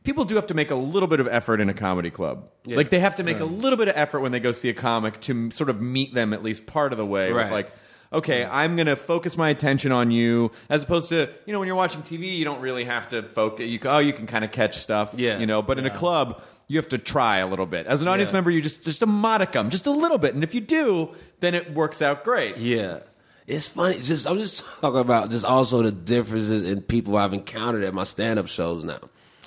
[0.02, 2.48] People do have to make a little bit of effort in a comedy club.
[2.64, 4.72] Like they have to make a little bit of effort when they go see a
[4.72, 7.28] comic to sort of meet them at least part of the way.
[7.30, 7.52] With Right.
[7.52, 7.72] like,
[8.12, 11.66] okay, I'm going to focus my attention on you, as opposed to you know when
[11.66, 13.66] you're watching TV, you don't really have to focus.
[13.66, 15.38] You can, oh, you can kind of catch stuff, Yeah.
[15.38, 17.86] You know, but in a club, you have to try a little bit.
[17.86, 18.34] As an audience Yeah.
[18.38, 21.54] member, you just just a modicum, just a little bit, and if you do, then
[21.54, 22.56] it works out great.
[22.56, 23.00] Yeah.
[23.46, 24.00] It's funny.
[24.00, 28.04] Just I'm just talking about just also the differences in people I've encountered at my
[28.04, 29.00] stand up shows now.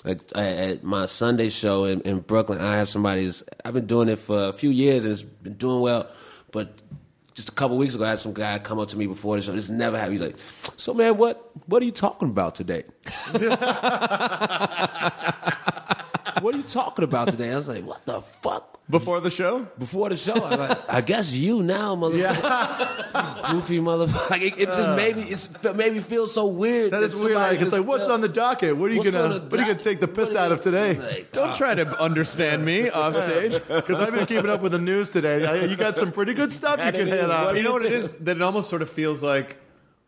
[0.04, 3.44] Like at- at my Sunday show in, in Brooklyn, I have somebody's.
[3.64, 6.10] I've been doing it for a few years and it's been doing well.
[6.52, 6.74] But
[7.34, 9.42] just a couple weeks ago, I had some guy come up to me before the
[9.42, 9.54] show.
[9.54, 10.14] This never happened.
[10.14, 10.36] He's like,
[10.76, 12.84] "So man, what what are you talking about today?"
[16.42, 17.52] what are you talking about today?
[17.52, 20.34] I was like, "What the fuck." Before the show, before the show.
[20.34, 23.52] I'm like, I guess you now, motherfucker.
[23.52, 24.30] Goofy motherfucker.
[24.30, 26.92] Like, it, it just made me, it's, it made me feel so weird.
[26.92, 27.36] That is weird.
[27.36, 28.76] Like, it's like, what's felt- on the docket?
[28.76, 30.96] What are you gonna on What are you gonna take the piss out of today?
[31.00, 31.56] like, don't ah.
[31.56, 33.54] try to understand me off stage.
[33.54, 35.70] Because I've been keeping up with the news today.
[35.70, 37.56] You got some pretty good stuff you can hit even- on.
[37.56, 38.16] you know what it is?
[38.16, 39.56] That it almost sort of feels like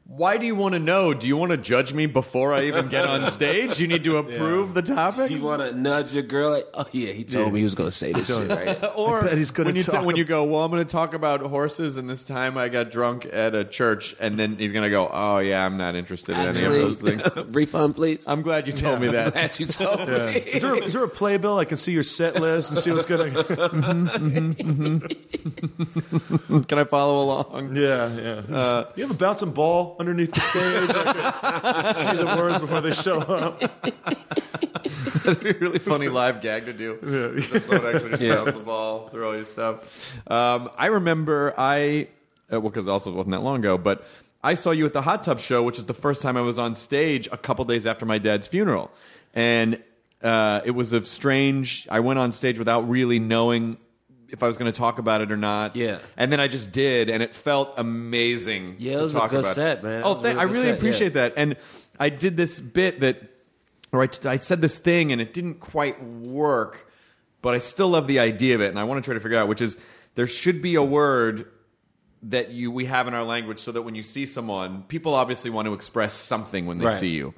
[0.08, 1.15] why do you want to know?
[1.15, 3.80] Do you want to judge me before I even get on stage?
[3.80, 5.34] You need to approve the topics.
[5.34, 6.52] You want to nudge your girl?
[6.52, 8.91] Like, oh yeah, he told me he was going to say this shit right.
[8.96, 11.15] or bet he's gonna when you talk when you go, well, I'm going to talk
[11.15, 14.84] about horses, and this time I got drunk at a church, and then he's going
[14.84, 17.24] to go, oh yeah, I'm not interested in any of those things.
[17.56, 18.24] Refund, please.
[18.28, 19.34] I'm glad you told me that.
[19.34, 20.13] Glad you told me.
[20.36, 21.58] Is there, is there a playbill?
[21.58, 23.44] I can see your set list and see what's going to.
[23.44, 24.08] Mm-hmm,
[24.52, 26.62] mm-hmm, mm-hmm.
[26.62, 27.76] Can I follow along?
[27.76, 28.56] Yeah, yeah.
[28.56, 29.52] Uh, you have a bouncing
[29.95, 30.89] ball underneath the stage.
[30.89, 33.60] I can just see the words before they show up.
[35.23, 36.99] That'd be a really funny live gag to do.
[37.01, 38.36] If Someone actually just Yeah.
[38.36, 40.13] bounce the ball through all your stuff.
[40.29, 42.08] Um, I remember I,
[42.51, 44.05] uh, well, because also it wasn't that long ago, but
[44.43, 46.60] I saw you at the Hot Tub Show, which is the first time I was
[46.60, 48.91] on stage a couple days after my dad's funeral,
[49.34, 49.81] and
[50.21, 51.88] uh, it was a strange.
[51.89, 53.77] I went on stage without really knowing
[54.36, 55.76] if I was going to talk about it or not.
[55.76, 56.00] Yeah.
[56.17, 58.76] and then I just did, and it felt amazing.
[58.78, 59.56] Yeah, it to was a talk good about.
[59.56, 60.04] set, man.
[60.06, 60.74] Oh, was a thank, really I really set, yeah.
[60.76, 61.56] appreciate that, and
[62.00, 63.21] I did this bit that
[63.91, 66.91] or I, I said this thing and it didn't quite work,
[67.41, 69.38] but I still love the idea of it, and I want to try to figure
[69.38, 69.78] out which is
[70.15, 71.50] there should be a word
[72.24, 75.50] that you we have in our language so that when you see someone, people obviously
[75.52, 76.95] want to express something when they Right.
[77.00, 77.34] see you.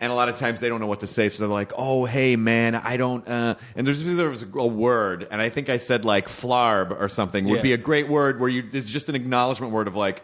[0.00, 2.06] And a lot of times they don't know what to say, so they're like, "Oh,
[2.06, 5.76] hey, man, I don't." Uh, and there's there was a word, and I think I
[5.76, 7.62] said like "flarb" or something would Yeah.
[7.62, 10.22] be a great word where you it's just an acknowledgement word of like,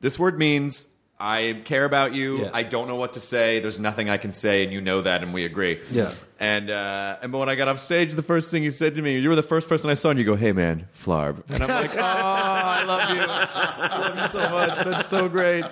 [0.00, 0.86] this word means
[1.20, 2.42] I care about you.
[2.42, 2.50] Yeah.
[2.52, 3.58] I don't know what to say.
[3.58, 5.80] There's nothing I can say, and you know that, and we agree.
[5.90, 6.14] Yeah.
[6.38, 9.02] And uh, and but when I got off stage, the first thing you said to
[9.02, 11.60] me, you were the first person I saw, and you go, "Hey, man, flarb," and
[11.60, 13.24] I'm like, "Oh, I love you.
[13.26, 14.78] I love you so much.
[14.84, 15.64] That's so great.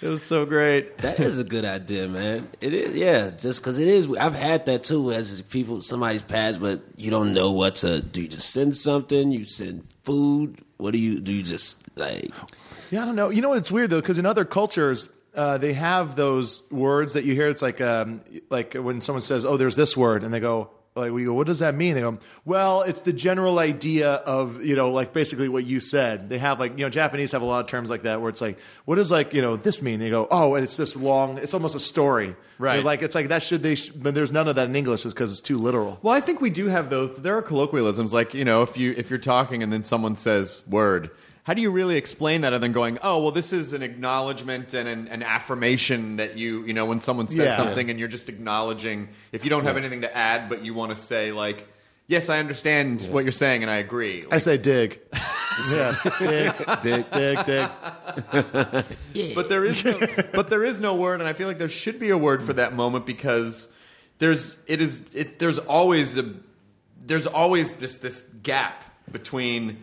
[0.00, 2.46] It was so great." That is a good idea, man.
[2.60, 3.30] It is, yeah.
[3.30, 5.10] Just because it is, I've had that too.
[5.10, 8.00] As people, somebody's passed, but you don't know what to.
[8.00, 9.32] Do you just send something?
[9.32, 10.60] You send food?
[10.76, 11.32] What do you do?
[11.32, 12.30] You just like
[12.90, 13.30] Yeah, I don't know.
[13.30, 17.24] You know it's weird though, because in other cultures, uh, they have those words that
[17.24, 17.48] you hear.
[17.48, 18.20] It's like um,
[18.50, 20.70] like when someone says, "Oh, there's this word," and they go.
[20.96, 21.96] Like we go, what does that mean?
[21.96, 26.28] They go, well, it's the general idea of you know, like basically what you said.
[26.28, 28.40] They have like you know, Japanese have a lot of terms like that where it's
[28.40, 29.98] like, what does like you know this mean?
[29.98, 31.38] They go, oh, and it's this long.
[31.38, 32.76] It's almost a story, Right.
[32.76, 33.74] They're Like it's like that should they?
[33.74, 35.98] Sh- but there's none of that in English because it's too literal.
[36.00, 37.20] Well, I think we do have those.
[37.20, 40.62] There are colloquialisms, like you know, if you if you're talking and then someone says
[40.68, 41.10] "word,"
[41.44, 44.74] how do you really explain that other than going, "Oh, well, this is an acknowledgement
[44.74, 47.56] and an, an affirmation that you you know when someone says Yeah.
[47.56, 50.94] something and you're just acknowledging if you don't have anything to add, but you want
[50.94, 51.68] to say like."
[52.06, 54.24] Yes, I understand what you're saying, and I agree.
[54.30, 55.00] I say dig,
[55.72, 56.52] yeah, dig,
[56.82, 57.10] dick.
[57.10, 57.70] dig, dig.
[59.34, 59.98] but there is no,
[60.34, 62.52] but there is no word, and I feel like there should be a word for
[62.52, 63.68] that moment because
[64.18, 66.34] there's it is it, there's always a
[67.00, 69.82] there's always this this gap between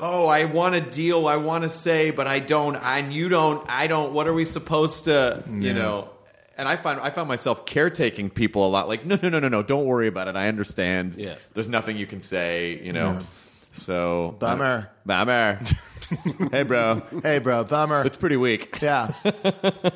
[0.00, 3.68] oh I want to deal I want to say but I don't and you don't
[3.68, 6.10] I don't what are we supposed to you know?
[6.56, 9.48] And I find I found myself caretaking people a lot like no no no no
[9.48, 11.14] no don't worry about it I understand.
[11.14, 11.36] Yeah.
[11.54, 13.18] there's nothing you can say you know?
[13.72, 14.90] So Bummer.
[15.04, 15.60] bummer
[16.52, 18.02] hey bro Hey, bro, bummer.
[18.04, 19.10] it's pretty weak Yeah.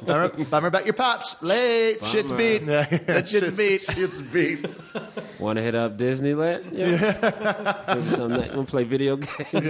[0.07, 1.41] bummer, bummer about your pops.
[1.43, 2.05] Late.
[2.05, 2.63] Shit's beat.
[2.63, 3.83] Yeah, That shit's beat.
[3.83, 4.67] Shit's beat.
[5.39, 6.71] Want to hit up Disneyland?
[6.73, 7.95] Yeah.
[7.95, 9.69] Maybe something Want to play video games?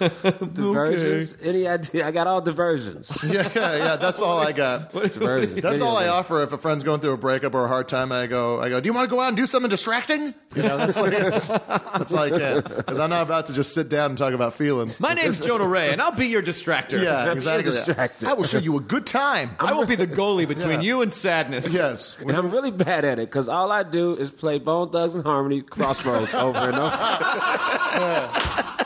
[0.54, 1.36] diversions?
[1.42, 2.06] Any idea?
[2.06, 3.10] I got all diversions.
[3.32, 3.96] Yeah, yeah, yeah.
[3.96, 4.92] That's all I got.
[4.92, 5.62] diversions.
[5.62, 8.12] That's all I offer if a friend's going through a breakup or a hard time.
[8.12, 8.78] I go, I go.
[8.80, 10.34] Do you want to go out and do something distracting?
[10.54, 13.72] You know, that's like that's, that's all I can because I'm not about to just
[13.72, 15.00] sit down and talk about feelings.
[15.00, 17.02] My name's Jonah Ray, and I'll be your distractor.
[17.02, 17.70] yeah, exactly.
[17.70, 18.28] distracted.
[18.28, 19.56] I will show you a good time.
[19.60, 20.88] I will be the goalie between Yeah.
[20.88, 21.72] you and sadness.
[21.72, 22.18] yes.
[22.20, 25.24] And I'm really bad at it because all I do is play Bone Thugs and
[25.24, 28.78] Harmony Crossroads over and over.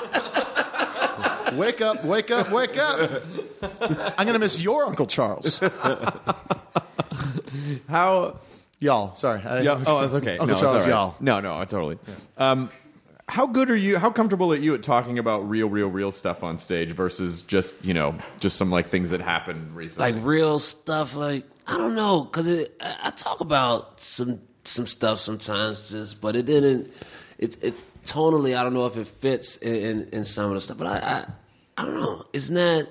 [1.56, 2.04] Wake up!
[2.04, 2.50] Wake up!
[2.50, 3.22] Wake up!
[4.18, 5.58] I'm gonna miss your Uncle Charles.
[7.88, 8.38] How?
[8.78, 9.42] Y'all, sorry.
[9.42, 10.32] I, Yeah, oh, that's okay.
[10.32, 10.88] Uncle no, it's Charles, all right.
[10.88, 11.14] y'all.
[11.20, 11.98] No, no, totally.
[12.36, 12.68] Um,
[13.28, 13.98] how good are you?
[13.98, 17.74] How comfortable are you at talking about real, real, real stuff on stage versus just
[17.84, 20.12] you know just some like things that happened recently?
[20.12, 21.16] like real stuff.
[21.16, 26.36] Like I don't know, cause I, I talk about some some stuff sometimes, just but
[26.36, 26.92] it didn't.
[27.38, 30.60] It, it tonally, I don't know if it fits in, in, in some of the
[30.60, 31.26] stuff, but I, I
[31.76, 32.26] I don't know.
[32.32, 32.86] It's not.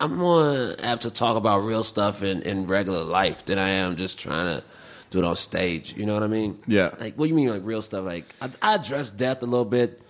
[0.00, 3.96] I'm more apt to talk about real stuff in, in regular life than I am
[3.96, 4.64] just trying to
[5.10, 5.94] do it on stage.
[5.96, 6.58] You know what I mean?
[6.66, 6.90] Yeah.
[6.98, 8.04] Like, what do you mean, like real stuff?
[8.04, 10.02] Like, I, I address death a little bit,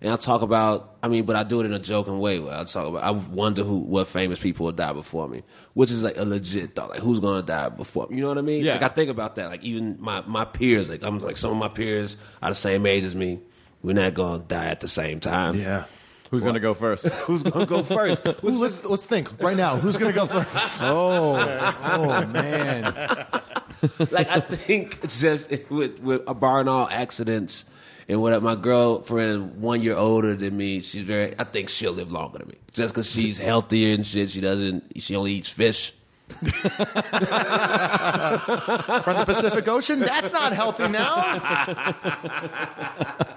[0.00, 0.96] and I talk about.
[1.02, 2.38] I mean, but I do it in a joking way.
[2.40, 3.04] Where I talk about.
[3.04, 5.42] I wonder who, what famous people will die before me,
[5.74, 6.90] which is like a legit thought.
[6.90, 8.08] Like, who's gonna die before?
[8.08, 8.16] me?
[8.16, 8.64] You know what I mean?
[8.64, 8.72] Yeah.
[8.72, 9.50] Like, I think about that.
[9.50, 10.88] Like, even my my peers.
[10.88, 13.40] Like, I'm like some of my peers are the same age as me.
[13.82, 15.54] We're not gonna die at the same time.
[15.56, 15.84] Yeah.
[16.30, 17.06] Who's going to go first?
[17.26, 18.26] Who's gonna go first?
[18.44, 19.76] Ooh, let's let's think right now.
[19.76, 20.82] Who's gonna go first?
[20.82, 21.36] oh,
[21.84, 22.84] oh man.
[24.10, 27.66] like I think it's just with with a barring all accidents
[28.08, 31.34] and what my girlfriend one year older than me, she's very.
[31.38, 34.30] I think she'll live longer than me just because she's healthier and shit.
[34.30, 35.00] She doesn't.
[35.00, 35.92] She only eats fish.
[36.28, 36.48] From
[39.16, 40.00] the Pacific Ocean?
[40.00, 41.22] That's not healthy now.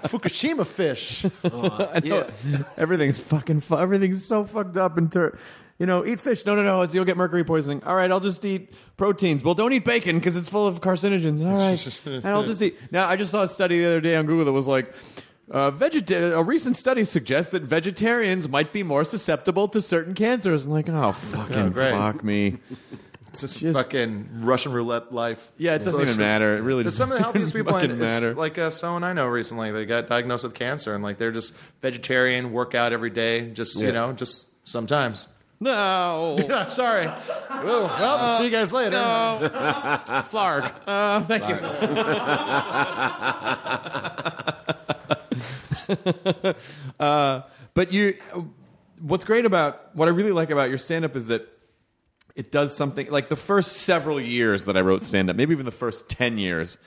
[0.04, 1.24] Fukushima fish.
[1.44, 2.24] Oh, yeah,
[2.76, 3.60] Everything's fucking.
[3.60, 5.38] Fu- everything's so fucked up And ter-
[5.78, 6.44] You know, eat fish.
[6.44, 6.82] No, no, no.
[6.82, 7.82] It's, you'll get mercury poisoning.
[7.84, 9.44] All right, I'll just eat proteins.
[9.44, 11.40] Well, don't eat bacon because it's full of carcinogens.
[11.46, 12.76] All right, and I'll just eat.
[12.90, 14.92] Now, I just saw a study the other day on Google that was like.
[15.50, 20.66] Uh, vegeta- a recent study suggests that vegetarians might be more susceptible to certain cancers.
[20.66, 21.90] I'm like, oh, fucking great.
[21.92, 22.58] fuck me.
[23.32, 25.52] It's just, fucking Russian roulette life.
[25.56, 26.56] Yeah, it doesn't even matter.
[26.56, 27.72] It really There's doesn't some of the healthiest people.
[27.74, 28.34] fucking and it's matter.
[28.34, 31.54] Like uh, someone I know recently, they got diagnosed with cancer, and like they're just
[31.80, 33.86] vegetarian, work out every day, just Yeah.
[33.86, 35.28] you know, just sometimes.
[35.60, 36.38] No.
[36.70, 37.06] Sorry.
[37.06, 37.10] Ooh,
[37.84, 38.96] well, see you guys later.
[38.98, 40.72] Flarg.
[40.88, 41.56] Uh, thank you.
[47.00, 47.42] uh,
[47.74, 48.14] but you,
[49.00, 51.46] what's great about what I really like about your stand up is that
[52.36, 55.66] it does something like the first several years that I wrote stand up, maybe even
[55.66, 56.78] the first 10 years,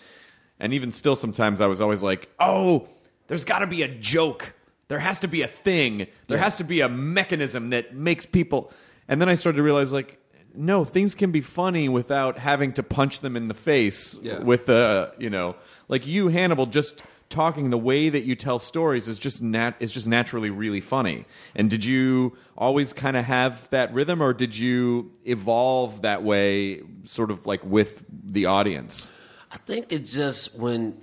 [0.59, 2.87] and even still sometimes I was always like, oh,
[3.27, 4.53] there's got to be a joke.
[4.87, 6.07] There has to be a thing.
[6.27, 8.71] There has to be a mechanism that makes people.
[9.07, 10.19] And then I started to realize, like,
[10.55, 14.39] no, things can be funny without having to punch them in the face Yeah.
[14.39, 15.55] with uh, you know,
[15.87, 17.01] like you, Hannibal, just
[17.33, 21.25] talking the way that you tell stories is just nat is just naturally really funny.
[21.55, 26.81] And did you always kind of have that rhythm, or did you evolve that way,
[27.03, 29.11] sort of like with the audience?
[29.51, 30.97] I think it's just when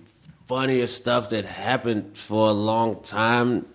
[0.46, 3.66] funnier stuff that happened for a long time.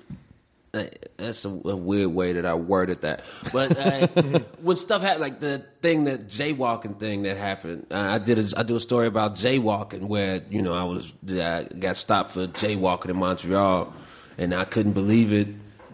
[1.18, 4.08] That's a, a weird way that I worded that, but uh,
[4.62, 8.40] when stuff happened, like the thing that jaywalking thing that happened, uh, I did.
[8.40, 12.32] A, I do a story about jaywalking where you know I was I got stopped
[12.32, 13.94] for jaywalking in Montreal,
[14.38, 15.48] and I couldn't believe it,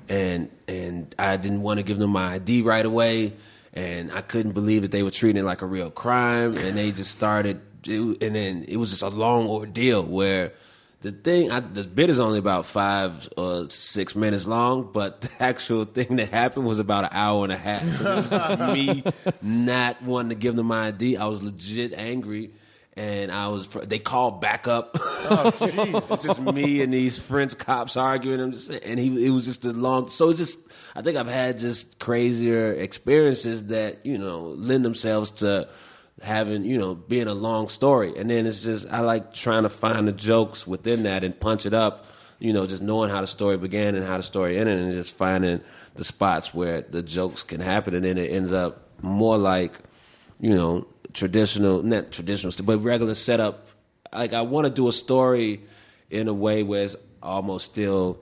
[0.09, 3.33] and and I didn't want to give them my ID right away,
[3.73, 6.91] and I couldn't believe that they were treating it like a real crime, and they
[6.91, 10.53] just started, and then it was just a long ordeal where
[11.01, 15.29] the thing, I, the bit is only about five or six minutes long, but the
[15.39, 17.83] actual thing that happened was about an hour and a half.
[17.83, 19.03] It was just me
[19.41, 21.17] not wanting to give them my ID.
[21.17, 22.51] I was legit angry.
[22.93, 24.91] And I was, they called back up.
[24.99, 26.11] Oh, jeez.
[26.11, 28.41] it's just me and these French cops arguing.
[28.41, 30.59] I'm just, and he, it was just a long, so it's just,
[30.93, 35.69] I think I've had just crazier experiences that, you know, lend themselves to,
[36.21, 38.13] having you know being a long story.
[38.17, 41.65] And then it's just i like trying to find the jokes within that and punch
[41.65, 42.05] it up
[42.39, 45.13] you know just knowing how the story began and how the story ended and just
[45.13, 45.61] finding
[45.95, 47.93] the spots where the jokes can happen.
[47.93, 49.73] And then it ends up more like
[50.39, 53.67] you know traditional not traditional but regular setup.
[54.13, 55.61] Like i want to do a story
[56.09, 58.19] in a way where it's almost still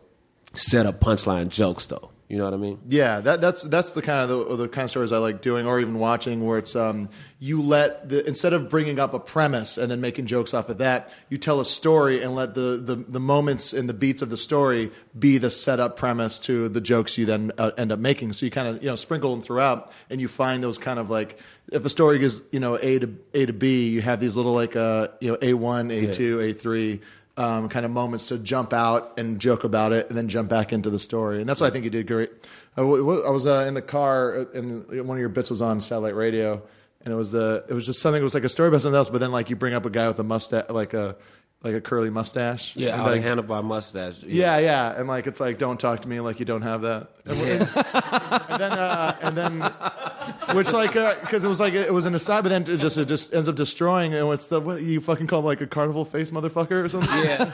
[0.54, 4.02] set up punchline jokes though you know what i mean Yeah, that, that's that's the
[4.02, 6.76] kind of the, the kind of stories I like doing, or even watching, where it's
[6.76, 10.70] um, you let the instead of bringing up a premise and then making jokes off
[10.70, 14.22] of that, you tell a story and let the the, the moments and the beats
[14.22, 18.00] of the story be the setup premise to the jokes you then uh, end up
[18.00, 18.34] making.
[18.34, 21.10] So you kind of you know sprinkle them throughout, and you find those kind of
[21.10, 21.40] like
[21.72, 24.54] if a story is you know A to A to B, you have these little
[24.54, 27.02] like uh you know A one, A two, A three
[27.40, 30.74] um, kind of moments to jump out and joke about it, and then jump back
[30.74, 31.40] into the story.
[31.40, 32.30] And that's what I think you did great.
[32.76, 35.62] I, w- I was uh, in the car, uh, and one of your bits was
[35.62, 36.62] on satellite radio,
[37.06, 38.22] and it was the it was just something.
[38.22, 39.90] It was like a story about something else, but then like you bring up a
[39.90, 41.16] guy with a mustache, like a
[41.62, 42.74] like a curly mustache.
[42.76, 46.02] yeah and out like, of handlebar mustache yeah, yeah, and like it's like don't talk
[46.02, 47.10] to me like you don't have that.
[47.30, 47.62] And,
[48.50, 49.62] and then uh, and then
[50.56, 53.08] which like because it was like it was an aside, but then it just it
[53.08, 54.14] just ends up destroying.
[54.14, 57.24] And what's the what you fucking call him like a carnival face motherfucker or something?
[57.24, 57.44] Yeah,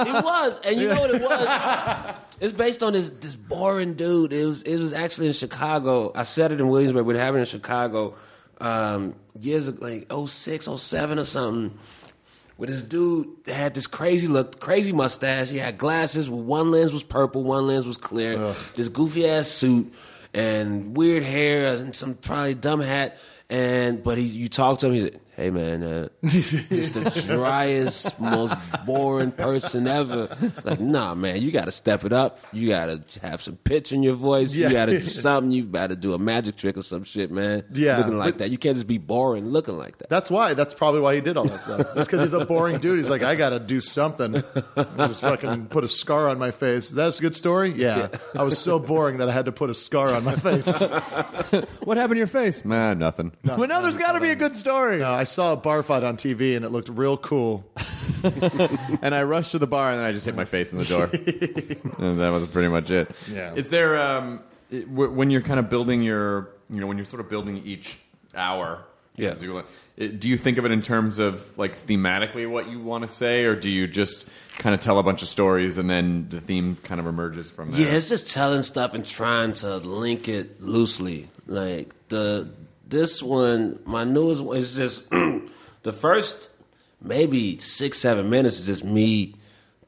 [0.00, 2.14] it was, and you know what it was?
[2.40, 4.32] It's based on this this boring dude.
[4.32, 6.12] It was it was actually in Chicago.
[6.14, 8.14] I said it in Williamsburg, but it happened in Chicago
[8.60, 11.78] um, years ago, like 06, 07 or something.
[12.56, 15.48] Where this dude that had this crazy look, crazy mustache.
[15.48, 16.30] He had glasses.
[16.30, 18.54] With one lens was purple, one lens was clear.
[18.76, 19.92] This goofy ass suit
[20.32, 23.18] and weird hair and some probably dumb hat.
[23.54, 28.18] And but he, you talk to him, he's like, "Hey man, uh, he's the driest,
[28.18, 30.28] most boring person ever."
[30.64, 32.40] Like, nah, man, you got to step it up.
[32.52, 34.56] You got to have some pitch in your voice.
[34.56, 34.66] Yeah.
[34.68, 35.52] You got to do something.
[35.52, 37.62] You got to do a magic trick or some shit, man.
[37.72, 38.50] Yeah, looking like but- that.
[38.50, 40.08] You can't just be boring looking like that.
[40.08, 40.54] That's why.
[40.54, 41.86] That's probably why he did all that stuff.
[41.94, 42.98] It's because he's a boring dude.
[42.98, 44.42] He's like, I got to do something.
[44.76, 46.90] I just fucking put a scar on my face.
[46.90, 47.70] That's a good story?
[47.70, 48.08] Yeah.
[48.34, 50.66] I was so boring that I had to put a scar on my face.
[51.84, 52.64] What happened to your face?
[52.64, 53.32] Man, nothing.
[53.44, 54.98] No, well, no, there's got to be a good story.
[54.98, 57.64] No, I saw a bar fight on TV and it looked real cool.
[59.02, 60.84] and I rushed to the bar and then I just hit my face in the
[60.84, 61.04] door.
[61.98, 63.10] and that was pretty much it.
[63.30, 63.52] Yeah.
[63.54, 67.04] Is there um, it, w- when you're kind of building your, you know, when you're
[67.06, 67.98] sort of building each
[68.34, 68.84] hour?
[69.16, 69.36] Yeah.
[69.38, 69.62] you-
[69.96, 73.08] it- do you think of it in terms of like thematically what you want to
[73.08, 74.26] say, or do you just
[74.58, 77.70] kind of tell a bunch of stories and then the theme kind of emerges from
[77.72, 77.80] there?
[77.82, 81.28] Yeah, it's just telling stuff and trying to link it loosely.
[81.46, 82.50] Like the
[82.86, 85.08] this one, my newest one is just
[85.82, 86.50] the first
[87.00, 89.34] maybe six seven minutes is just me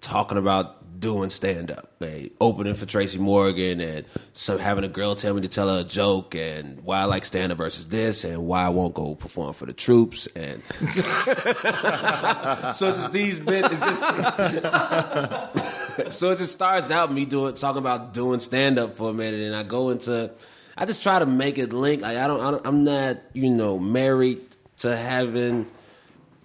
[0.00, 5.14] talking about doing stand up, like opening for Tracy Morgan and some having a girl
[5.14, 8.24] tell me to tell her a joke and why I like stand up versus this
[8.24, 10.62] and why I won't go perform for the troops and
[12.74, 14.00] so these bits is just
[16.10, 19.40] so it just starts out me doing talking about doing stand up for a minute,
[19.40, 20.30] and I go into.
[20.76, 22.02] I just try to make it link.
[22.02, 22.66] Like I don't, I don't.
[22.66, 24.40] I'm not, you know, married
[24.78, 25.66] to having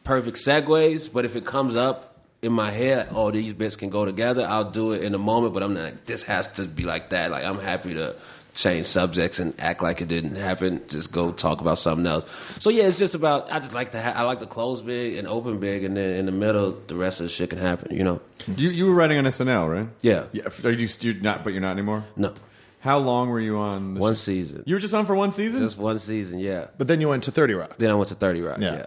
[0.03, 4.05] perfect segues, but if it comes up in my head, oh, these bits can go
[4.05, 4.45] together.
[4.47, 5.83] I'll do it in a moment, but I'm not.
[5.83, 7.29] Like, this has to be like that.
[7.31, 8.15] Like I'm happy to
[8.53, 10.81] change subjects and act like it didn't happen.
[10.87, 12.29] Just go talk about something else.
[12.59, 13.51] So yeah, it's just about.
[13.51, 14.01] I just like to.
[14.01, 16.95] Ha- I like to close big and open big, and then in the middle, the
[16.95, 17.95] rest of the shit can happen.
[17.95, 18.21] You know.
[18.55, 19.87] You you were writing on SNL, right?
[20.01, 20.25] Yeah.
[20.31, 20.43] Yeah.
[20.63, 21.43] Are you you're not?
[21.43, 22.05] But you're not anymore.
[22.15, 22.33] No.
[22.81, 23.93] How long were you on?
[23.95, 24.17] The One show?
[24.17, 24.63] season.
[24.65, 25.59] You were just on for one season.
[25.61, 26.67] Just one season, yeah.
[26.77, 27.75] But then you went to 30 Rock.
[27.77, 28.73] Then I went to 30 Rock, Yeah.
[28.75, 28.85] yeah.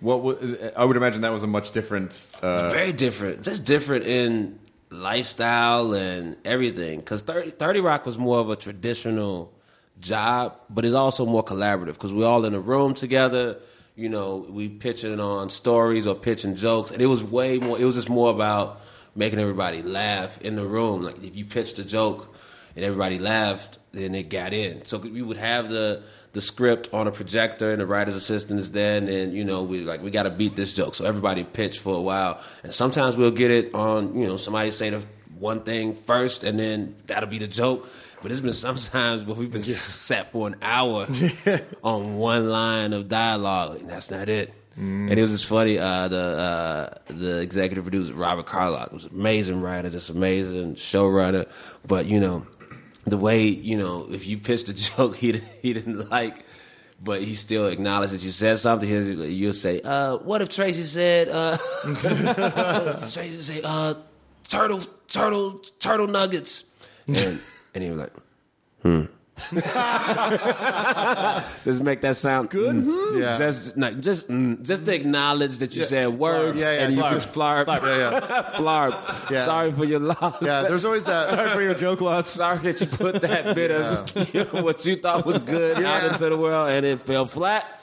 [0.00, 0.36] What wa-
[0.76, 2.30] I would imagine that was a much different.
[2.42, 3.42] Uh, Very different.
[3.42, 4.58] Just different in
[4.90, 7.00] lifestyle and everything.
[7.00, 9.52] Because 30, 30 Rock was more of a traditional
[10.00, 13.56] job, but it's also more collaborative because we're all in a room together.
[13.96, 16.90] You know, we pitching on stories or pitching jokes.
[16.90, 18.80] And it was way more, it was just more about
[19.14, 21.02] making everybody laugh in the room.
[21.02, 22.34] Like if you pitched a joke
[22.80, 24.86] and everybody laughed, then it got in.
[24.86, 26.02] So we would have the
[26.32, 29.62] the script on a projector and the writer's assistant is there and then, you know,
[29.62, 30.94] we like we gotta beat this joke.
[30.94, 32.40] So everybody pitched for a while.
[32.62, 35.04] And sometimes we'll get it on, you know, somebody say the
[35.38, 37.86] one thing first and then that'll be the joke.
[38.22, 41.06] But it's been sometimes where we've been sat for an hour
[41.84, 43.80] on one line of dialogue.
[43.80, 44.54] And that's not it.
[44.76, 45.78] And it was just funny.
[45.78, 51.46] Uh, the uh, the executive producer Robert Carlock was an amazing writer, just amazing showrunner.
[51.86, 52.46] But you know,
[53.10, 56.44] the way you know, if you pitched a joke he he didn't like,
[57.02, 58.88] but he still acknowledged that you said something.
[58.88, 61.56] You'll say, uh, "What if Tracy said?" Uh,
[63.12, 63.94] Tracy say, uh,
[64.48, 66.64] "Turtle, turtle, turtle nuggets,"
[67.06, 67.40] and
[67.74, 68.12] and he was like,
[68.82, 69.04] "Hmm."
[71.64, 72.84] just make that sound good.
[73.16, 73.38] Yeah.
[73.38, 77.02] Just, no, just, mm, just to acknowledge that you said words Yeah, yeah, and you
[77.02, 77.10] flarb.
[77.12, 77.66] just flarb.
[77.66, 78.50] Flarb, yeah, yeah.
[78.54, 79.30] Flarb.
[79.30, 79.44] Yeah.
[79.44, 80.36] Sorry for your loss.
[80.42, 81.30] Yeah, there's always that.
[81.30, 82.30] Sorry for your joke loss.
[82.30, 86.36] Sorry that you put that bit of what you thought was good out into the
[86.36, 87.80] world and it fell flat,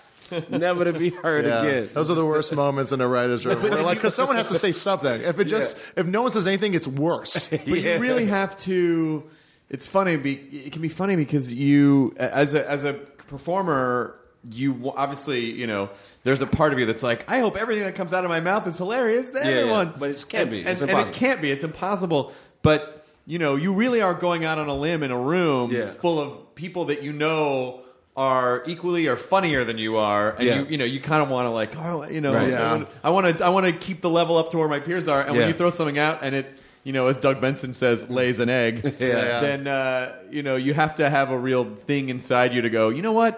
[0.50, 1.90] never to be heard Yeah, again.
[1.94, 3.62] those are the worst moments in a writer's room.
[3.62, 5.22] Where like, because someone has to say something.
[5.22, 7.48] If it just, if no one says anything, it's worse.
[7.50, 9.24] but you really have to.
[9.70, 10.16] It's funny.
[10.16, 14.16] Be, it can be funny because you, as a as a performer,
[14.52, 15.90] you obviously you know
[16.24, 18.40] there's a part of you that's like, I hope everything that comes out of my
[18.40, 19.44] mouth is hilarious to yeah.
[19.46, 19.94] everyone.
[19.98, 20.60] But it can't And- be.
[20.60, 21.18] and, It's and it impossible.
[21.20, 21.52] can't be.
[21.52, 22.34] It's impossible.
[22.62, 25.90] But you know, you really are going out on a limb in a room Yeah.
[25.92, 27.82] full of people that you know.
[28.20, 30.60] Are equally or funnier than you are, and Yeah.
[30.62, 32.50] you you know you kind of want to like oh you know Right.
[32.50, 32.86] Yeah.
[33.04, 35.22] I want to I want to keep the level up to where my peers are,
[35.22, 36.57] and when you throw something out and it
[36.88, 39.40] you know as Doug Benson says lays an egg, Yeah.
[39.42, 42.90] then uh, you know you have to have a real thing inside you to go.
[42.90, 43.34] You know what?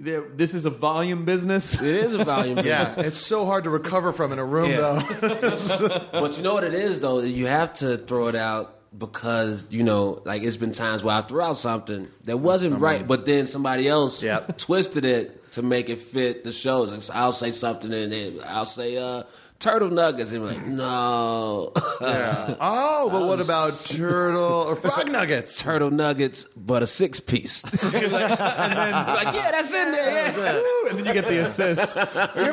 [0.00, 1.80] This is a volume business.
[1.82, 3.06] It is a volume Yeah, business.
[3.08, 5.02] it's so hard to recover from in a room, Yeah.
[5.20, 5.98] though.
[6.12, 7.18] But you know what it is though?
[7.20, 11.22] You have to throw it out because, you know, like it's been times where I
[11.22, 14.56] threw out something that wasn't right, but then somebody else Yep.
[14.58, 16.92] twisted it to make it fit the shows.
[16.92, 19.24] And so I'll say something and then I'll say uh
[19.58, 20.30] turtle nuggets.
[20.32, 21.72] And we're like, no.
[22.60, 25.60] Oh, but what about turtle or frog nuggets?
[25.62, 27.64] turtle nuggets, but a six piece.
[27.82, 30.10] like, yeah, that's in there.
[30.12, 30.62] Yeah.
[30.90, 31.96] and then you get the assist.
[31.96, 32.00] Or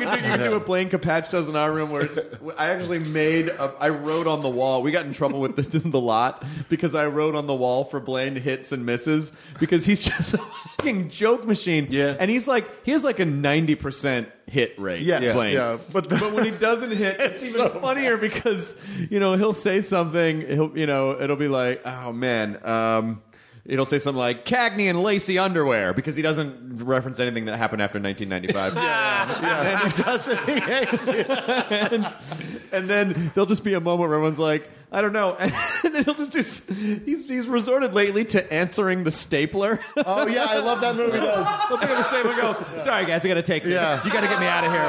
[0.00, 2.18] do, you can do what Blaine Capatch does in our room, where it's,
[2.58, 4.82] I actually made, a, I wrote on the wall.
[4.82, 8.00] We got in trouble with the, the lot because I wrote on the wall for
[8.00, 11.88] Blaine hits and misses because he's just a fucking joke machine.
[11.90, 12.16] Yeah.
[12.18, 15.02] and he's like, he has like a ninety percent hit rate.
[15.02, 15.54] Yes, Blaine.
[15.54, 18.74] yeah, but but when he doesn't hit, it's, It's even so funnier because
[19.10, 20.40] you know he'll say something.
[20.42, 22.64] He'll you know it'll be like, oh man.
[22.66, 23.22] um
[23.68, 27.82] It'll say something like Cagney and Lacey underwear because he doesn't reference anything that happened
[27.82, 28.76] after 1995.
[29.76, 30.48] And he doesn't.
[30.48, 31.28] He hates it.
[31.92, 32.14] and,
[32.72, 35.36] and then there'll just be a moment where everyone's like, I don't know.
[35.86, 36.72] And then he'll just do,
[37.04, 39.78] he's, he's resorted lately to answering the stapler.
[40.04, 41.18] Oh yeah, I love that movie.
[41.18, 43.72] Does He'll pick up the stapler and go, sorry guys, I gotta take this.
[43.72, 44.02] Yeah.
[44.04, 44.82] You gotta get me out of here.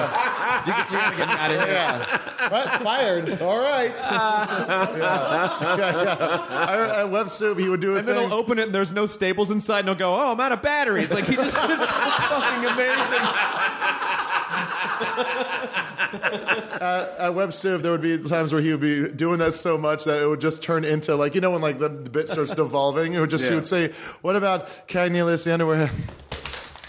[0.66, 1.74] You, you gotta get me out of here.
[1.74, 2.82] yeah, what?
[2.82, 3.41] Fired.
[3.41, 3.91] All right.
[3.95, 6.48] yeah, yeah, yeah.
[6.50, 8.00] I, at Web Soup, he would do it.
[8.00, 10.39] And then he'll open it and there's no staples inside and he'll go, oh, I'm
[10.39, 11.12] out of batteries.
[11.12, 13.28] Like he just, it's fucking amazing.
[16.14, 20.03] At Web Soup, there would be times where he would be doing that so much
[20.05, 22.53] that it would just turn into like you know when like the, the bit starts
[22.55, 23.14] devolving.
[23.14, 23.91] It would just he would say,
[24.22, 25.89] "What about Cagney and Lacey underwear?"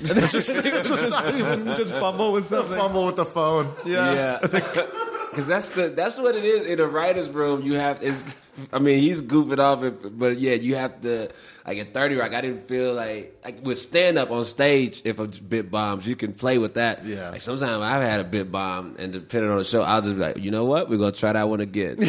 [0.00, 2.78] And just, just not even Just fumble with something.
[2.78, 3.72] fumble with the phone.
[3.84, 4.38] Yeah.
[5.30, 7.62] Because that's the that's what it is in a writer's room.
[7.62, 8.34] You have is,
[8.72, 11.30] I mean, he's goofing off, but yeah, you have to.
[11.66, 15.02] Like in Thirty Rock, I didn't feel like like with stand up on stage.
[15.04, 17.04] If a bit bombs, you can play with that.
[17.04, 17.28] Yeah.
[17.28, 20.20] Like sometimes I've had a bit bomb, and depending on the show, I'll just be
[20.20, 21.98] like, you know what, we're gonna try that one again.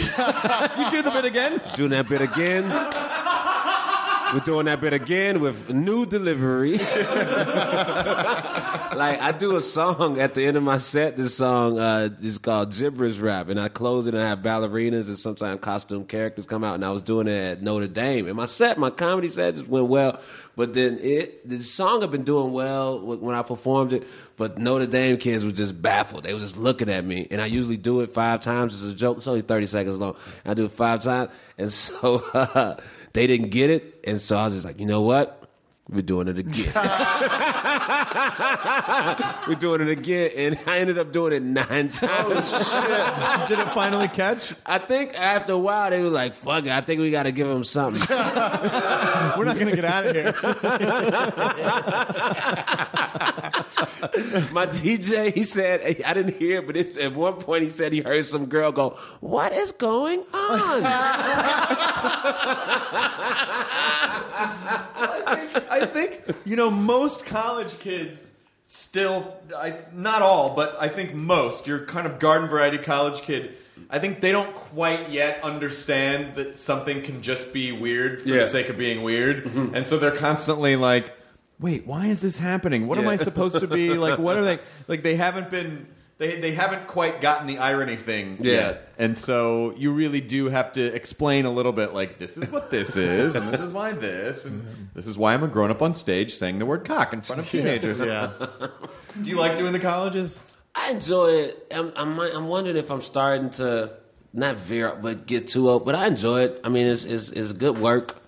[0.79, 1.61] You do the bit again?
[1.75, 2.63] doing that bit again.
[4.31, 6.73] We're doing that bit again with new delivery.
[6.77, 6.87] like
[9.19, 11.17] I do a song at the end of my set.
[11.17, 15.07] This song uh, is called gibberish rap, and I close it and I have ballerinas
[15.07, 16.75] and sometimes costume characters come out.
[16.75, 19.67] And I was doing it at Notre Dame, and my set, my comedy set, just
[19.67, 20.19] went well.
[20.55, 24.05] But then it, the song had been doing well when I performed it,
[24.37, 26.25] but Notre Dame kids were just baffled.
[26.25, 28.95] They were just looking at me, and I usually do it five times It's a
[28.95, 29.17] joke.
[29.17, 30.17] It's only thirty seconds long.
[30.45, 32.75] I do it five times, and so uh,
[33.13, 35.35] they didn't get it, and so I was just like, you know what?
[35.89, 36.71] We're doing it again.
[39.47, 42.51] We're doing it again, and I ended up doing it nine oh, times.
[43.47, 44.53] Did it finally catch?
[44.65, 47.31] I think after a while they were like, "Fuck it, I think we got to
[47.31, 50.35] give him something." We're not gonna get out of here.
[54.51, 57.91] My DJ, he said, I didn't hear it, but it's, at one point he said
[57.93, 60.83] he heard some girl go, "What is going on?"
[65.71, 68.31] I think you know most college kids
[68.65, 73.55] still I not all but I think most your kind of garden variety college kid
[73.89, 78.39] I think they don't quite yet understand that something can just be weird for Yeah.
[78.41, 79.73] the sake of being weird mm-hmm.
[79.75, 81.13] and so they're constantly like
[81.59, 84.59] wait why is this happening what am I supposed to be like what are they
[84.87, 85.87] like they haven't been
[86.17, 88.53] they, they haven't quite gotten the irony thing Yeah.
[88.53, 92.49] yet and so you really do have to explain a little bit like this is
[92.49, 95.71] what this is and this is why this and this is why I'm a grown
[95.71, 97.99] up on stage saying the word cock in front of teenagers.
[98.01, 98.31] Yeah.
[99.21, 100.37] Do you like doing the colleges?
[100.75, 101.67] I enjoy it.
[101.71, 103.91] I'm, I'm, I'm wondering if I'm starting to
[104.33, 105.83] not veer up, but get too old.
[105.85, 106.61] But I enjoy it.
[106.63, 108.21] I mean, it's it's, it's good work.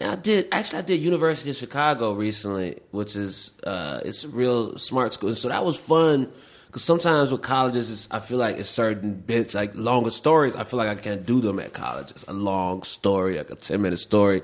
[0.00, 4.28] And I did actually I did University of Chicago recently, which is uh, it's a
[4.28, 5.28] real smart school.
[5.28, 6.32] And so that was fun
[6.66, 10.56] because sometimes with colleges, I feel like it's certain bits like longer stories.
[10.56, 12.24] I feel like I can't do them at colleges.
[12.28, 14.42] A long story, like a ten minute story,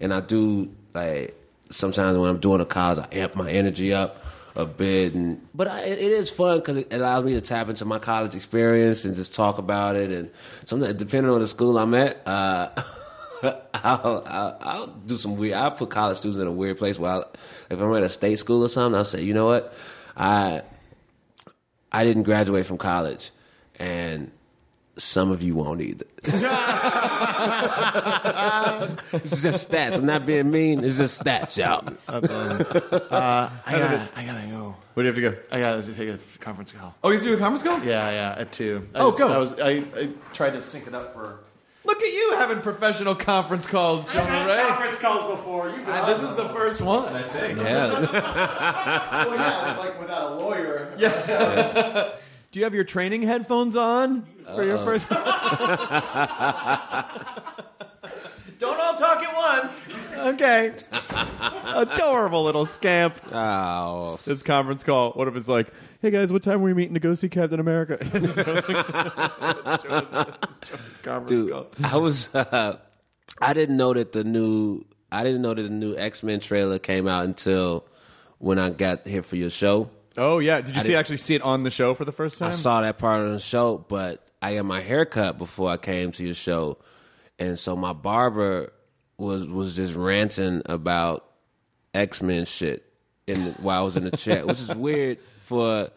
[0.00, 1.34] and I do like
[1.70, 4.24] sometimes when I'm doing a college, I amp my energy up
[4.54, 7.84] a bit, and but I, it is fun because it allows me to tap into
[7.86, 10.12] my college experience and just talk about it.
[10.12, 10.30] And
[10.64, 12.68] sometimes, depending on the school I'm at, uh,
[13.74, 15.54] I'll, I'll, I'll do some weird.
[15.54, 16.98] I'll put college students in a weird place.
[16.98, 17.30] While
[17.70, 19.74] if I'm at a state school or something, I'll say, you know what,
[20.16, 20.62] I
[21.90, 23.30] I didn't graduate from college,
[23.78, 24.30] and
[24.96, 26.06] some of you won't either.
[29.12, 29.96] it's just stats.
[29.98, 30.84] I'm not being mean.
[30.84, 31.82] It's just stats, y'all.
[33.12, 34.74] Uh, I gotta, I gotta go.
[34.94, 35.56] Where do you have to go?
[35.56, 36.94] I gotta take a conference call.
[37.02, 37.78] Oh, you have to do a conference call?
[37.84, 38.88] Yeah, yeah, at two.
[38.94, 39.32] I Oh, just- go.
[39.32, 41.40] I was, I, I tried to sync it up for.
[41.84, 44.62] Look at you having professional conference calls, Jonah Ray.
[44.68, 45.68] conference calls before.
[45.70, 47.58] You Uh, this is the first one, I think.
[47.58, 47.90] Yeah.
[49.26, 50.94] well, yeah, like without a lawyer.
[52.52, 55.08] Do you have your training headphones on for your first?
[58.58, 59.88] Don't all talk at once.
[60.16, 60.72] Okay.
[61.74, 63.14] Adorable little scamp.
[63.32, 65.12] Oh, This conference call.
[65.12, 65.72] What if it's like,
[66.02, 67.96] hey guys, what time are we meeting to go see Captain America?
[71.26, 71.52] Dude.
[71.84, 72.34] I was.
[72.34, 72.78] Uh,
[73.40, 74.84] I didn't know that the new.
[75.10, 77.86] I didn't know that the new X Men trailer came out until
[78.38, 79.90] when I got here for your show.
[80.16, 82.38] Oh yeah, did you see didn't- actually see it on the show for the first
[82.38, 82.48] time?
[82.48, 85.76] I saw that part of the show, but I got my hair cut before I
[85.76, 86.78] came to your show,
[87.38, 88.72] and so my barber
[89.16, 91.24] was was just ranting about
[91.94, 92.84] X Men shit
[93.26, 95.18] in the, while I was in the chat, which is weird
[95.52, 95.90] for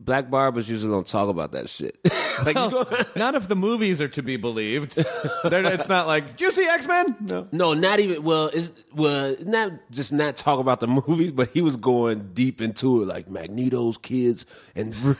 [0.00, 0.68] black barbers.
[0.68, 1.98] Usually don't talk about that shit.
[2.44, 2.86] like, you know-
[3.16, 4.96] Not if the movies are to be believed.
[5.44, 7.16] They're- it's not like, do you see X Men?
[7.20, 7.48] No.
[7.52, 8.22] No, not even.
[8.22, 12.60] Well, it's well, not just not talk about the movies, but he was going deep
[12.60, 14.94] into it, like Magneto's kids and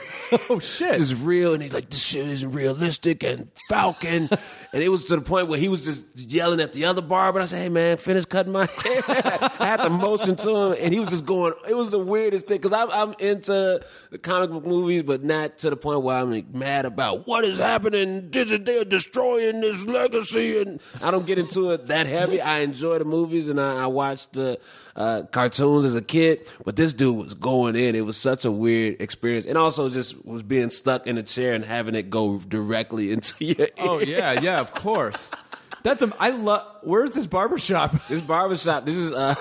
[0.49, 0.93] Oh shit!
[0.93, 4.29] this is real, and he's like, this shit isn't realistic, and Falcon,
[4.73, 7.39] and it was to the point where he was just yelling at the other barber.
[7.39, 9.03] And I said, hey man, finish cutting my hair.
[9.07, 11.53] I had to motion to him, and he was just going.
[11.69, 15.59] It was the weirdest thing because I'm, I'm into the comic book movies, but not
[15.59, 18.31] to the point where I'm like, mad about what is happening.
[18.31, 22.41] They're destroying this legacy, and I don't get into it that heavy.
[22.41, 24.59] I enjoy the movies, and I, I watched the
[24.97, 27.95] uh, cartoons as a kid, but this dude was going in.
[27.95, 31.55] It was such a weird experience, and also just was being stuck in a chair
[31.55, 33.69] and having it go directly into your.
[33.79, 34.07] Oh ear.
[34.07, 35.31] yeah, yeah, of course.
[35.83, 36.13] That's a.
[36.21, 36.67] I love.
[36.83, 37.95] Where's this barbershop?
[38.09, 39.35] This barbershop, this is uh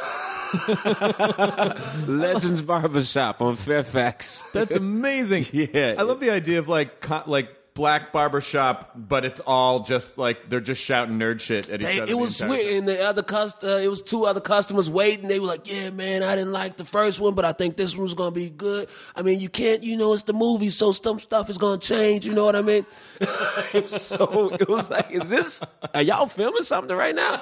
[2.08, 4.44] Legends Barbershop on Fairfax.
[4.54, 5.46] That's amazing.
[5.52, 5.96] Yeah.
[5.98, 10.50] I love the idea of like co- like black barbershop, but it's all just like
[10.50, 12.12] they're just shouting nerd shit at each other.
[12.12, 12.78] it was sweet, time.
[12.80, 15.28] and the other cust- uh, it was two other customers waiting.
[15.28, 17.96] They were like, "Yeah, man, I didn't like the first one, but I think this
[17.96, 21.20] one's gonna be good." I mean, you can't, you know, it's the movie, so some
[21.20, 22.26] stuff is gonna change.
[22.26, 22.86] You know what I mean?
[23.88, 25.62] So it was like, "Is this?
[25.94, 27.42] Are y'all filming something right now?"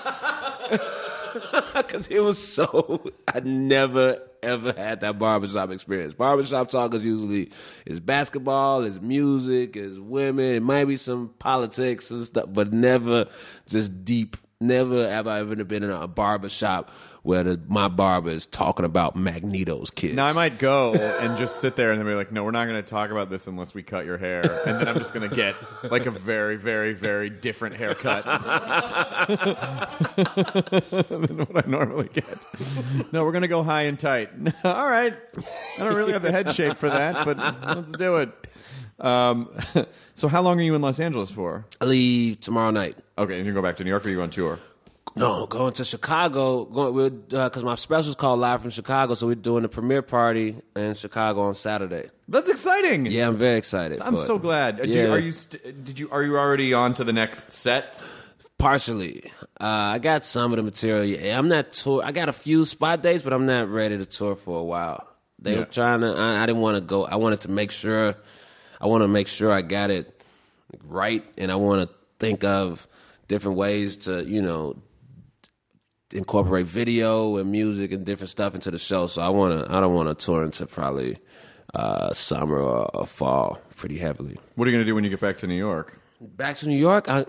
[1.76, 3.04] Because it was so.
[3.28, 6.14] I never ever had that barbershop experience.
[6.14, 7.52] Barbershop talk is usually
[7.86, 10.56] is basketball, is music, is women.
[10.56, 13.28] It might be some politics and stuff, but never
[13.68, 14.38] just deep.
[14.60, 16.90] Never have I ever been in a barber shop
[17.22, 20.16] where the, my barber is talking about Magneto's kids.
[20.16, 22.66] Now I might go and just sit there and then be like, "No, we're not
[22.66, 25.30] going to talk about this unless we cut your hair," and then I'm just going
[25.30, 25.54] to get
[25.92, 28.24] like a very, very, very different haircut
[31.08, 32.40] than what I normally get.
[33.14, 34.32] No, we're going to go high and tight.
[34.64, 35.16] All right,
[35.78, 38.32] I don't really have the head shape for that, but let's do it.
[39.00, 39.50] Um,
[40.16, 41.66] so, how long are you in Los Angeles for?
[41.80, 42.96] I leave tomorrow night.
[43.18, 44.60] Okay, and you go back to New York, or you on tour?
[45.16, 46.66] No, going to Chicago.
[46.66, 50.94] Going because my special's called Live from Chicago, so we're doing the premiere party in
[50.94, 52.10] Chicago on Saturday.
[52.28, 53.08] That's exciting.
[53.08, 54.00] Yeah, I'm very excited.
[54.02, 54.42] I'm so it.
[54.44, 54.80] glad.
[54.82, 55.32] Uh, do- are you?
[55.32, 56.10] St- did you?
[56.12, 58.00] Are you already on to the next set?
[58.60, 59.32] Partially,
[59.62, 61.06] uh, I got some of the material.
[61.06, 62.02] Yeah, I'm not tour.
[62.04, 65.08] I got a few spot dates, but I'm not ready to tour for a while.
[65.40, 65.60] They Yeah.
[65.60, 66.08] were trying to.
[66.08, 67.06] I, I didn't want to go.
[67.06, 68.16] I wanted to make sure.
[68.80, 70.22] I want to make sure I got it
[70.84, 72.88] right, and I want to think of
[73.28, 74.78] different ways to, you know,
[76.12, 79.08] incorporate video and music and different stuff into the show.
[79.08, 79.74] So I want to.
[79.74, 81.18] I don't want to tour into probably
[81.74, 84.38] uh, summer or, or fall pretty heavily.
[84.56, 86.00] What are you going to do when you get back to New York?
[86.20, 87.26] Back to New York, I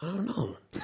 [0.00, 0.56] I don't know.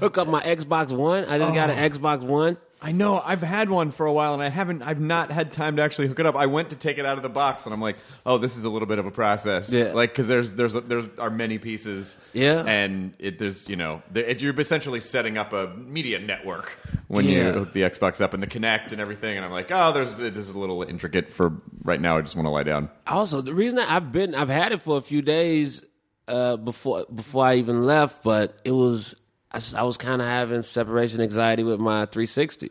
[0.00, 1.24] Hook up my Xbox One.
[1.26, 2.56] I just got an Xbox One.
[2.86, 4.82] I know I've had one for a while, and I haven't.
[4.82, 6.36] I've not had time to actually hook it up.
[6.36, 8.62] I went to take it out of the box, and I'm like, "Oh, this is
[8.62, 9.90] a little bit of a process." Yeah.
[9.90, 12.16] Like because there's there's there's are many pieces.
[12.32, 12.62] Yeah.
[12.64, 16.78] and it, there's you know there, it, you're essentially setting up a media network
[17.08, 19.36] when you hook the Xbox up and the Kinect and everything.
[19.36, 22.18] And I'm like, "Oh, there's this is a little intricate for right now.
[22.18, 24.80] I just want to lie down." Also, the reason that I've been I've had it
[24.80, 25.84] for a few days
[26.28, 29.16] uh, before before I even left, but it was
[29.52, 32.70] I, I was kind of having separation anxiety with my 360,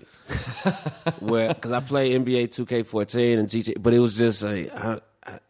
[1.19, 4.99] where because I play NBA 2K14 and GTA, but it was just like I,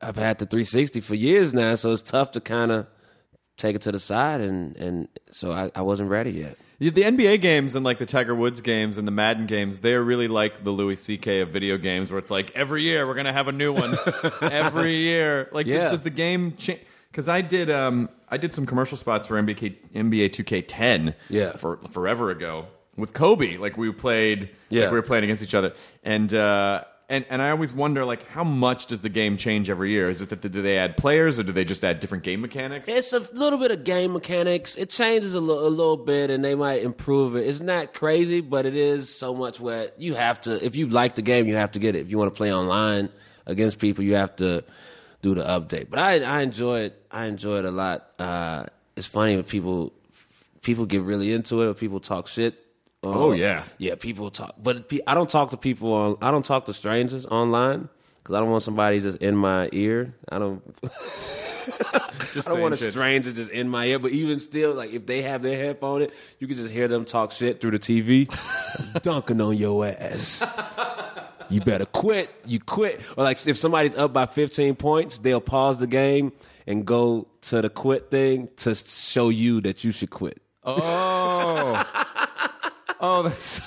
[0.01, 2.87] I've had the 360 for years now, so it's tough to kind of
[3.57, 6.57] take it to the side, and and so I, I wasn't ready yet.
[6.77, 10.03] Yeah, The NBA games and like the Tiger Woods games and the Madden games, they're
[10.03, 11.39] really like the Louis C.K.
[11.41, 13.97] of video games, where it's like every year we're gonna have a new one.
[14.41, 15.83] every year, like Yeah.
[15.83, 16.81] does, does the game change?
[17.11, 21.53] Because I did, um, I did some commercial spots for NBA NBA 2K10, Yeah.
[21.53, 22.67] for forever ago
[22.97, 23.57] with Kobe.
[23.57, 24.83] Like we played, Yeah.
[24.83, 25.71] like we were playing against each other,
[26.03, 29.91] and uh, and and I always wonder like how much does the game change every
[29.91, 30.09] year?
[30.09, 32.89] Is it that do they add players or do they just add different game mechanics?
[32.89, 34.75] It's a little bit of game mechanics.
[34.75, 37.47] It changes a li- a little bit, and they might improve it.
[37.47, 40.51] It's not crazy, but it is so much where you have to.
[40.65, 41.99] If you like the game, you have to get it.
[42.05, 43.09] If you want to play online
[43.45, 44.63] against people, you have to
[45.25, 45.89] do the update.
[45.89, 46.93] But I, I enjoy it.
[47.09, 48.09] I enjoy it a lot.
[48.19, 48.65] Uh,
[48.95, 49.91] it's funny when people
[50.61, 52.55] people get really into it, or people talk shit
[53.05, 53.63] Oh, yeah.
[53.77, 53.95] yeah.
[53.95, 56.17] People talk, but I don't talk to people on.
[56.21, 60.13] I don't talk to strangers online because I don't want somebody just in my ear.
[60.29, 60.61] I don't.
[62.35, 62.93] I don't want a shit.
[62.93, 63.99] stranger just in my ear.
[63.99, 67.05] But even still, like if they have their headphone in, you can just hear them
[67.05, 68.27] talk shit through the TV,
[69.01, 70.43] dunking on your ass.
[71.49, 72.29] You better quit.
[72.45, 73.01] You quit.
[73.17, 76.33] Or like if somebody's up by 15 points, they'll pause the game
[76.67, 80.41] and go to the quit thing to show you that you should quit.
[80.63, 82.27] Oh.
[83.05, 83.59] oh, that's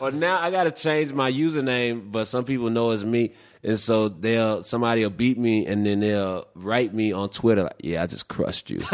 [0.00, 3.32] Or now I gotta change my username, but some people know it's me,
[3.62, 7.76] and so they'll somebody will beat me, and then they'll write me on Twitter like,
[7.80, 8.80] "Yeah, I just crushed you."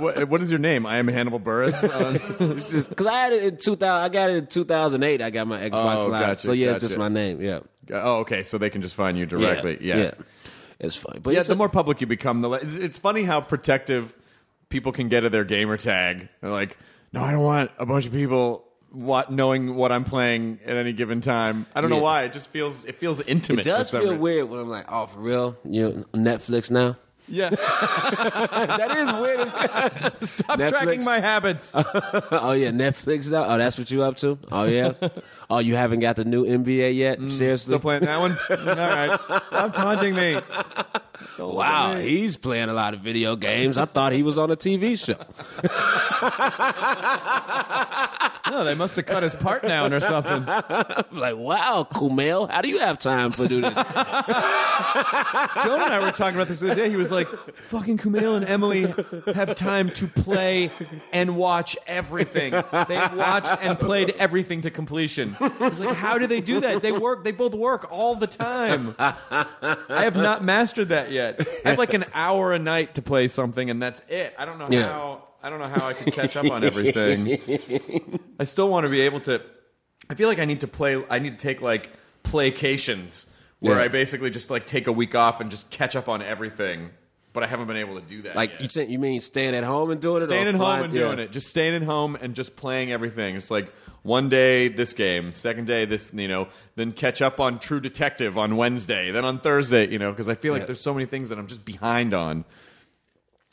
[0.00, 0.84] what, what is your name?
[0.86, 1.80] I am Hannibal Buress.
[1.90, 2.12] Uh,
[2.88, 5.22] Because I had it in 2000, I got it in 2008.
[5.22, 5.72] I got my Xbox
[6.04, 7.40] Oh, Live, gotcha, so yeah, it's just my name.
[7.40, 7.60] Yeah,
[7.92, 8.42] oh, okay.
[8.42, 9.78] So they can just find you directly.
[9.80, 9.96] Yeah.
[9.96, 10.10] yeah,
[10.78, 11.18] it's funny.
[11.20, 12.62] But Yeah, it's the a- more public you become, the less.
[12.62, 14.14] It's, it's funny how protective
[14.70, 16.28] people can get of their gamer tag.
[16.40, 16.78] They're like,
[17.12, 20.92] no, I don't want a bunch of people what knowing what I'm playing at any
[20.92, 21.66] given time.
[21.76, 22.02] I don't know Yeah.
[22.02, 22.22] why.
[22.24, 23.66] It just feels it feels intimate.
[23.66, 24.22] it does for some feel reason.
[24.22, 25.56] weird when I'm like, "Oh, for real?
[25.68, 26.96] You know, Netflix now?"
[27.28, 29.48] Yeah, that is weird.
[30.28, 30.68] stop Netflix.
[30.70, 31.72] tracking my habits.
[31.76, 33.44] oh yeah, Netflix now.
[33.46, 34.36] Oh, that's what you up to?
[34.50, 34.92] Oh yeah.
[35.48, 37.20] oh, you haven't got the new NBA yet?
[37.20, 37.70] Mm, Seriously?
[37.70, 38.36] Still playing that one?
[38.50, 40.40] All right, stop taunting me.
[41.36, 43.76] Don't Wow, at he's playing a lot of video games.
[43.78, 45.16] I thought he was on a TV show.
[48.50, 50.44] No, they must have cut his part down or something.
[50.48, 53.74] I'm like, wow, Kumail, how do you have time for do this?
[53.74, 53.84] Joan
[55.82, 56.90] and I were talking about this the other day.
[56.90, 58.92] He was like, "Fucking Kumail and Emily
[59.34, 60.70] have time to play
[61.12, 62.52] and watch everything.
[62.52, 66.82] They watched and played everything to completion." He's like, "How do they do that?
[66.82, 67.22] They work.
[67.24, 68.96] They both work all the time.
[68.98, 69.46] I
[69.88, 71.46] have not mastered that yet.
[71.64, 74.34] I have like an hour a night to play something, and that's it.
[74.38, 74.88] I don't know Yeah.
[74.88, 75.24] how.
[75.42, 77.38] I don't know how I can catch up on everything.
[78.38, 79.40] I still want to be able to.
[80.10, 81.02] I feel like I need to play.
[81.08, 81.90] I need to take like
[82.24, 83.26] playcations
[83.60, 83.84] where Yeah.
[83.84, 86.90] I basically just like take a week off and just catch up on everything.
[87.32, 88.34] But I haven't been able to do that.
[88.34, 88.74] Like, yet.
[88.76, 90.26] you, you mean staying at home and doing it?
[90.26, 93.36] staying at home and doing it, just staying at home and just playing everything.
[93.36, 93.72] It's like
[94.02, 98.36] one day this game, second day this, you know, then catch up on True Detective
[98.36, 100.66] on Wednesday, then on Thursday, you know, because I feel like Yeah.
[100.66, 102.44] there's so many things that I'm just behind on.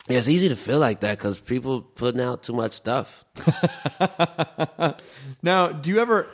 [0.07, 3.25] Yeah, it's easy to feel like that because people putting out too much stuff.
[5.43, 6.30] Now, do you ever?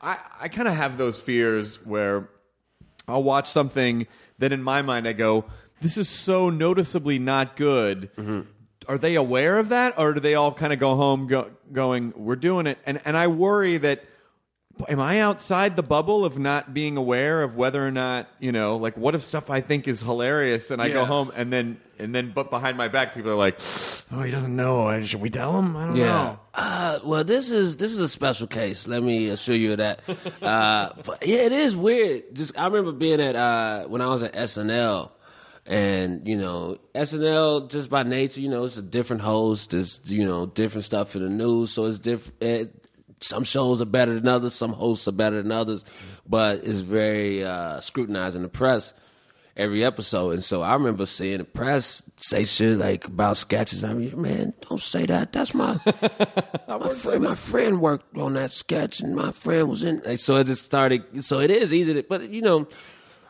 [0.00, 2.28] I, I kind of have those fears where
[3.06, 4.06] I'll watch something
[4.38, 5.44] then in my mind I go,
[5.80, 8.10] this is so noticeably not good.
[8.88, 12.12] Are they aware of that, or do they all kind of go home go, going,
[12.16, 12.78] "We're doing it"?
[12.86, 14.04] And and I worry that.
[14.88, 18.76] Am I outside the bubble of not being aware of whether or not you know,
[18.78, 22.14] like, what if stuff I think is hilarious, and I go home and then and
[22.14, 23.60] then, but behind my back, people are like,
[24.10, 24.98] "Oh, he doesn't know.
[25.02, 25.76] Should we tell him?
[25.76, 28.88] I don't know." Uh, well, this is this is a special case.
[28.88, 30.00] Let me assure you of that.
[30.42, 32.34] uh, but yeah, it is weird.
[32.34, 35.10] Just I remember being at uh, when I was at SNL,
[35.70, 39.72] and you know SNL just by nature, you know, it's a different host.
[39.72, 42.42] It's you know different stuff in the news, so it's different.
[42.42, 42.74] It,
[43.20, 44.54] some shows are better than others.
[44.54, 45.84] Some hosts are better than others,
[46.26, 48.92] but it's very uh, scrutinized in the press
[49.56, 50.30] every episode.
[50.30, 53.84] And so I remember seeing the press say shit like about sketches.
[53.84, 55.32] I mean, man, don't say that.
[55.32, 55.78] That's my
[56.68, 57.22] my friend.
[57.22, 60.02] My friend worked on that sketch, and my friend was in.
[60.04, 61.24] Like, so it just started.
[61.24, 62.66] So it is easy to, but you know.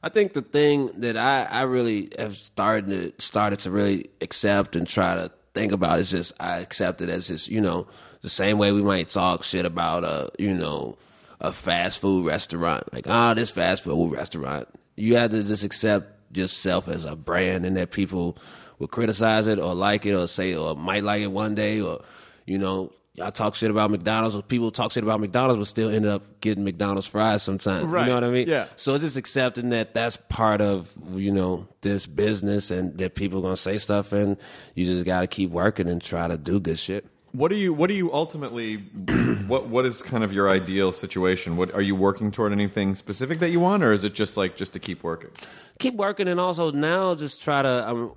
[0.03, 2.87] I think the thing that I, I really have started
[3.19, 7.11] to started to really accept and try to think about is just I accept it
[7.11, 7.87] as just you know
[8.23, 10.97] the same way we might talk shit about a you know
[11.41, 12.93] a fast food restaurant.
[12.93, 14.69] Like ah this fast food restaurant.
[14.97, 18.39] You have to just accept yourself as a brand and that people
[18.79, 22.03] will criticize it or like it or say or might like it one day or
[22.47, 25.91] you know y'all talk shit about McDonald's or people talk shit about McDonald's but still
[25.91, 28.03] end up getting McDonald's fries sometimes Right.
[28.03, 28.67] you know what I mean Yeah.
[28.77, 33.41] so it's just accepting that that's part of you know this business and that people
[33.41, 34.37] are gonna say stuff and
[34.75, 37.07] you just gotta keep working and try to do good shit.
[37.33, 38.77] What do you What do you ultimately?
[39.47, 41.57] what What is kind of your ideal situation?
[41.57, 42.51] What are you working toward?
[42.53, 45.31] Anything specific that you want, or is it just like just to keep working?
[45.79, 48.11] Keep working and also now just try to I'm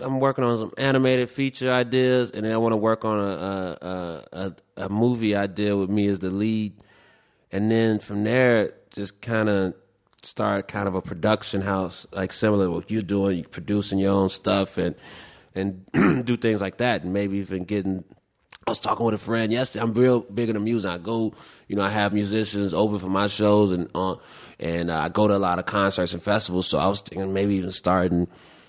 [0.00, 3.76] I'm working on some animated feature ideas and then I want to work on a
[3.80, 6.74] a, a a movie idea with me as the lead
[7.52, 9.74] and then from there just kind of
[10.22, 14.12] start kind of a production house like similar to what you're doing you producing your
[14.12, 14.94] own stuff and
[15.54, 15.84] and
[16.24, 18.04] do things like that and maybe even getting
[18.66, 19.82] I was talking with a friend yesterday.
[19.82, 20.88] I'm real big into music.
[20.88, 21.34] I go,
[21.66, 24.16] you know, I have musicians open for my shows, and uh,
[24.60, 26.68] and uh, I go to a lot of concerts and festivals.
[26.68, 28.28] So I was thinking maybe even starting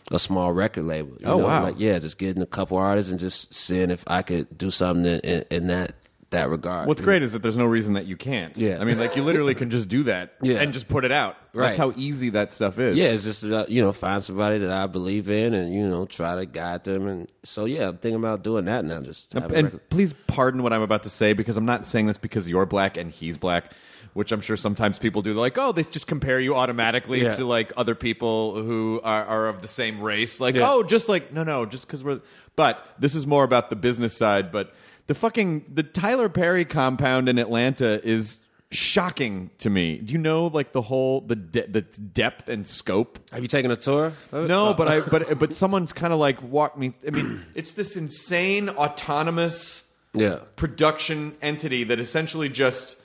[0.09, 1.11] a small record label.
[1.19, 1.45] you Oh, know?
[1.45, 1.63] wow.
[1.63, 5.05] Like yeah, just getting a couple artists and just seeing if I could do something
[5.05, 5.95] in, in, in that
[6.31, 6.87] that regard.
[6.87, 8.57] What's great is that there's no reason that you can't.
[8.57, 8.77] Yeah.
[8.79, 10.59] I mean, like you literally can just do that Yeah.
[10.61, 11.35] and just put it out.
[11.53, 11.65] Right.
[11.67, 12.97] That's how easy that stuff is.
[12.97, 16.05] Yeah, it's just uh, you know find somebody that I believe in and you know
[16.05, 19.01] try to guide them and so yeah, I'm thinking about doing that now.
[19.01, 19.89] Just And record.
[19.89, 22.95] please pardon what I'm about to say because I'm not saying this because you're black
[22.95, 23.73] and he's black,
[24.13, 25.33] which I'm sure sometimes people do.
[25.33, 27.35] They're like, oh, they just compare you automatically Yeah.
[27.35, 30.39] to like other people who are, are of the same race.
[30.39, 30.67] Like, Yeah.
[30.69, 32.21] oh, just like no, no, just because we're.
[32.55, 34.51] But this is more about the business side.
[34.51, 34.73] But
[35.07, 38.39] the fucking the Tyler Perry compound in Atlanta is
[38.73, 39.97] shocking to me.
[39.97, 43.69] Do you know like the whole the de- the depth and scope Have you taken
[43.71, 44.13] a tour?
[44.31, 44.73] no, Oh.
[44.73, 46.93] but I but but someone's kind of like walked me.
[47.05, 49.83] I mean, it's this insane autonomous
[50.13, 50.39] yeah.
[50.55, 52.97] production entity that essentially just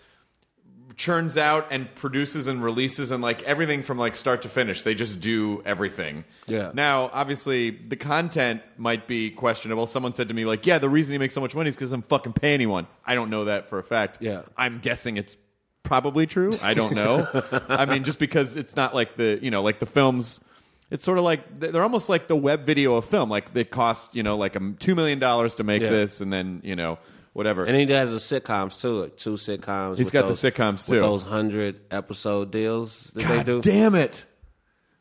[0.96, 4.82] churns out and produces and releases and like everything from like start to finish.
[4.82, 6.24] They just do everything.
[6.46, 6.70] Yeah.
[6.72, 9.86] Now, obviously, the content might be questionable.
[9.86, 11.92] Someone said to me like, "Yeah, the reason he makes so much money is because
[11.92, 14.18] I'm fucking pay anyone." I don't know that for a fact.
[14.20, 14.42] Yeah.
[14.56, 15.36] I'm guessing it's
[15.82, 16.50] probably true.
[16.62, 17.28] I don't know.
[17.68, 20.40] I mean, just because it's not like the you know like the films.
[20.88, 23.28] It's sort of like they're almost like the web video of film.
[23.28, 25.90] Like they cost you know like a two million dollars to make Yeah.
[25.90, 26.98] this, and then you know
[27.36, 27.64] whatever.
[27.64, 29.98] And he has the sitcoms too, like two sitcoms.
[29.98, 31.00] He's got the those- sitcoms, with too.
[31.00, 33.60] those hundred episode deals that they God do.
[33.62, 34.24] damn it,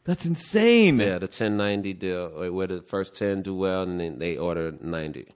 [0.04, 1.00] that's insane.
[1.00, 4.74] Yeah, the ten ninety deal, where the first ten do well, and then they order
[4.82, 5.28] ninety.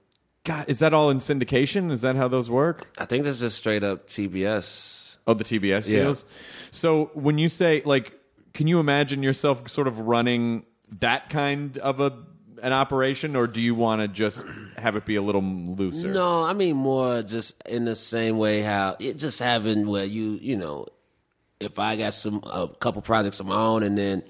[0.43, 1.91] God, is that all in syndication?
[1.91, 2.87] Is that how those work?
[2.97, 5.17] I think that's just straight up TBS.
[5.27, 6.03] Oh, the TBS Yeah.
[6.03, 6.25] deals.
[6.71, 8.17] So when you say like,
[8.53, 10.65] can you imagine yourself sort of running
[10.99, 12.11] that kind of a
[12.61, 14.45] an operation, or do you want to just
[14.77, 16.11] have it be a little looser?
[16.13, 20.37] No, I mean more just in the same way how it just having where you
[20.41, 20.85] you know,
[21.59, 24.23] if I got some a couple projects of my own and then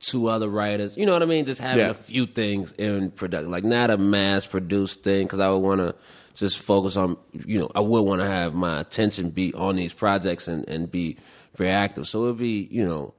[0.00, 1.90] two other writers, you know what I mean, just having Yeah.
[1.90, 5.80] a few things in production, like not a mass produced thing, because I would want
[5.80, 5.94] to
[6.34, 7.16] just focus on
[7.46, 10.90] you know I would want to have my attention be on these projects and and
[10.90, 11.16] be
[11.54, 12.06] very active.
[12.08, 13.14] So it'd be you know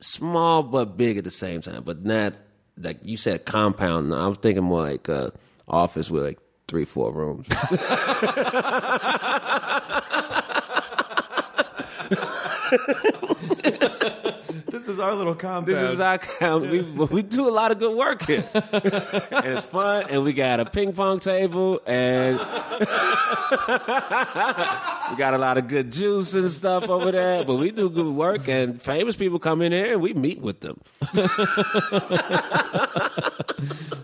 [0.00, 2.32] small but big at the same time, but not
[2.80, 4.14] like you said compound.
[4.14, 5.30] I was thinking more like uh,
[5.68, 7.46] office with like three, four rooms.
[14.90, 15.66] This is our little compound.
[15.68, 16.68] this is our compound.
[16.68, 18.64] We we do a lot of good work here, and
[19.46, 20.06] it's fun.
[20.10, 22.44] And we got a ping pong table, and we
[25.16, 27.44] got a lot of good juice and stuff over there.
[27.44, 30.58] But we do good work, and famous people come in here, and we meet with
[30.58, 30.80] them.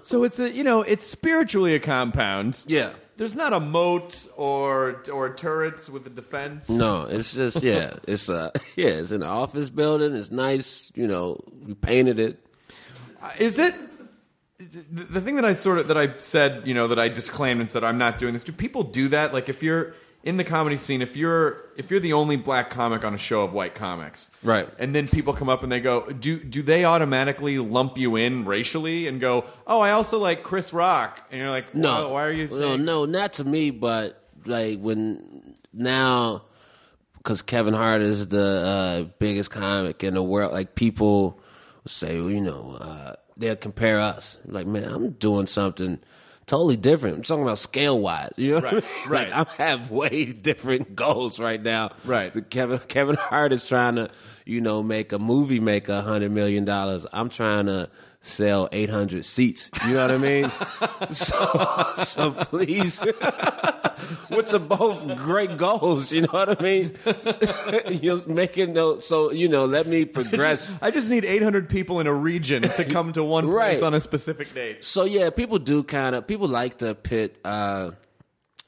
[0.04, 2.62] so it's a you know it's spiritually a compound.
[2.68, 2.92] Yeah.
[3.16, 6.68] There's not a moat or or turrets with a defense.
[6.68, 10.14] No, it's just yeah, it's uh yeah, it's an office building.
[10.14, 11.40] It's nice, you know.
[11.64, 12.46] We painted it.
[13.38, 13.74] Is it
[14.58, 17.60] the, the thing that I sort of that I said, you know, that I disclaimed
[17.60, 18.44] and said I'm not doing this?
[18.44, 19.32] Do people do that?
[19.32, 19.94] Like if you're
[20.26, 23.42] in the comedy scene, if you're if you're the only black comic on a show
[23.44, 24.68] of white comics, Right.
[24.78, 28.44] And then people come up and they go, do do they automatically lump you in
[28.44, 32.24] racially and go, oh, I also like Chris Rock, and you're like, No, "Why- why
[32.26, 32.48] are you?
[32.48, 36.42] No, saying-" no, not to me, but like when now,
[37.18, 40.52] because Kevin Hart is the uh, biggest comic in the world.
[40.52, 41.40] Like people
[41.86, 44.38] say, well, you know, uh, they'll compare us.
[44.44, 46.00] Like, man, I'm doing something
[46.46, 47.16] totally different.
[47.16, 48.32] I'm talking about scale wise.
[48.36, 48.92] You know, what I Right, mean?
[49.08, 49.30] right.
[49.30, 51.90] Like, I have way different goals right now.
[52.04, 52.32] Right.
[52.32, 54.10] The Kevin Kevin Hart is trying to,
[54.44, 57.06] you know, make a movie make a hundred million dollars.
[57.12, 57.88] I'm trying to
[58.26, 59.70] sell 800 seats.
[59.86, 60.50] You know what I mean?
[61.12, 62.98] so, so please,
[64.30, 66.12] which are both great goals.
[66.12, 66.94] You know what I mean?
[68.02, 69.06] You're making those.
[69.06, 70.74] So you know, let me progress.
[70.82, 74.00] I just need 800 people in a region to come to one place on a
[74.00, 74.84] specific date.
[74.84, 77.92] So yeah, people do kind of people like to pit uh,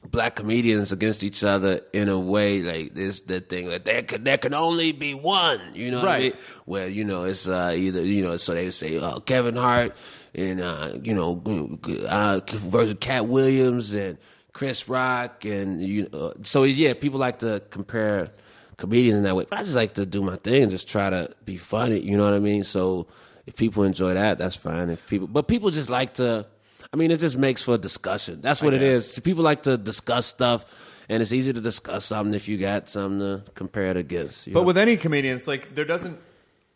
[0.06, 4.24] black comedians against each other in a way like this the thing that there could
[4.24, 5.60] there can only be one.
[5.74, 6.34] You know what I Right.
[6.34, 6.42] mean?
[6.66, 9.96] Where you know it's uh, either you know so they say uh, Kevin Hart
[10.34, 11.78] and uh, you know
[12.08, 14.18] uh, versus Katt Williams and
[14.52, 18.30] Chris Rock and you uh, so yeah people like to compare
[18.76, 19.46] comedians in that way.
[19.50, 21.98] But I just like to do my thing and just try to be funny.
[22.00, 22.62] You know what I mean?
[22.62, 23.08] So
[23.46, 24.90] if people enjoy that, that's fine.
[24.90, 26.46] If people, but people just like to.
[26.92, 28.40] I mean, it just makes for discussion.
[28.40, 29.18] That's what it is.
[29.20, 30.64] People like to discuss stuff,
[31.08, 34.46] and it's easy to discuss something if you got something to compare it against.
[34.46, 34.66] you But know?
[34.66, 36.18] with any comedian, it's like there doesn't,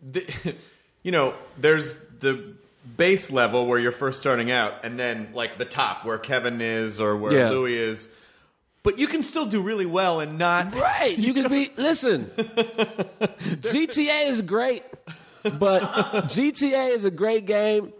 [0.02, 0.26] the,
[1.02, 2.44] you know, there's the
[2.96, 7.00] base level where you're first starting out, and then like the top where Kevin is
[7.00, 7.48] or where Yeah.
[7.50, 8.08] Louis is.
[8.82, 10.74] But you can still do really well and not.
[10.74, 11.16] Right.
[11.16, 12.24] You could be listen.
[12.36, 14.82] GTA is great,
[15.58, 15.80] but
[16.28, 17.92] GTA is a great game.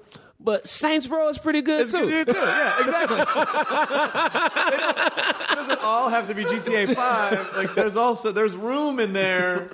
[0.45, 2.09] But Saints Row is pretty good It's too.
[2.09, 2.34] good too.
[2.36, 3.20] Yeah, exactly.
[5.53, 7.51] it doesn't all have to be GTA Five.
[7.57, 9.70] Like there's also there's room in there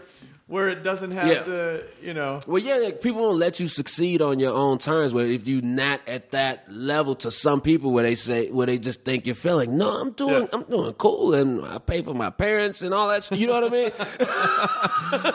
[0.48, 1.42] where it doesn't have Yeah.
[1.44, 2.40] to, you know.
[2.46, 5.12] Well, yeah, like, people won't let you succeed on your own terms.
[5.14, 8.78] Where if you're not at that level, to some people, where they say, where they
[8.78, 10.46] just think you're feeling, no, I'm doing, Yeah.
[10.54, 13.24] I'm doing cool, and I pay for my parents and all that.
[13.24, 13.38] shit.
[13.38, 13.90] You know what I mean?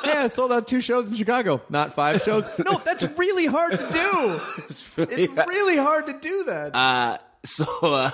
[0.05, 2.47] Yeah, I sold out two shows in Chicago, not five shows.
[2.59, 4.41] No, that's really hard to do.
[4.65, 6.75] It's really hard to do that.
[6.75, 8.09] Uh, so uh,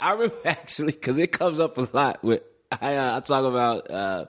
[0.00, 2.22] I remember actually because it comes up a lot.
[2.22, 4.26] With I, uh, I talk about uh,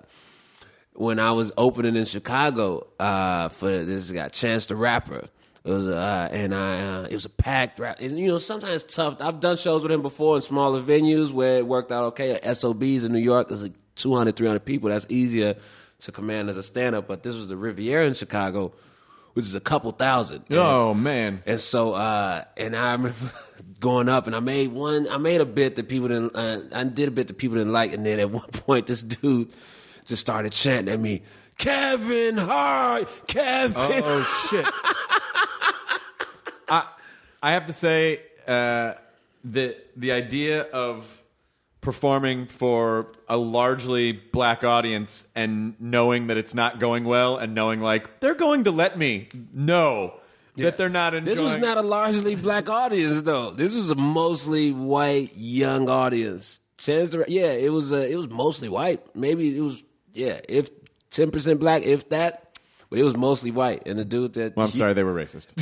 [0.94, 5.28] when I was opening in Chicago uh, for this guy Chance the Rapper.
[5.64, 7.98] It was uh, and I uh, it was a packed rap.
[8.00, 9.18] And, you know, sometimes tough.
[9.20, 12.32] I've done shows with him before in smaller venues where it worked out okay.
[12.32, 14.90] At SOBs in New York, there's like 200, 300 people.
[14.90, 15.56] That's easier
[16.00, 17.08] to command as a stand up.
[17.08, 18.74] But this was the Riviera in Chicago,
[19.34, 20.46] which is a couple thousand.
[20.50, 21.44] And- oh man.
[21.46, 23.16] and so, uh, and I remember
[23.80, 25.08] going up, and I made one.
[25.12, 26.36] I made a bit that people didn't.
[26.36, 29.04] Uh, I did a bit that people didn't like, and then at one point, this
[29.04, 29.52] dude
[30.06, 31.22] just started chanting at me,
[31.58, 34.66] "Kevin Hart, Kevin." Oh shit.
[36.70, 36.88] I
[37.44, 38.94] I have to say uh,
[39.44, 41.24] the the idea of
[41.82, 47.82] performing for a largely black audience and knowing that it's not going well and knowing
[47.82, 50.14] like they're going to let me know
[50.58, 53.52] that they're not enjoying This was not a largely black audience, though.
[53.52, 56.60] This was a mostly white young audience.
[56.78, 57.94] Chance yeah, it was.
[57.94, 59.16] Uh, it was mostly white.
[59.16, 59.84] Maybe it was.
[60.14, 60.70] Yeah, if
[61.10, 62.48] ten percent black, if that.
[62.90, 65.54] But it was mostly white, and the dude that Well, I'm sorry, they were racist.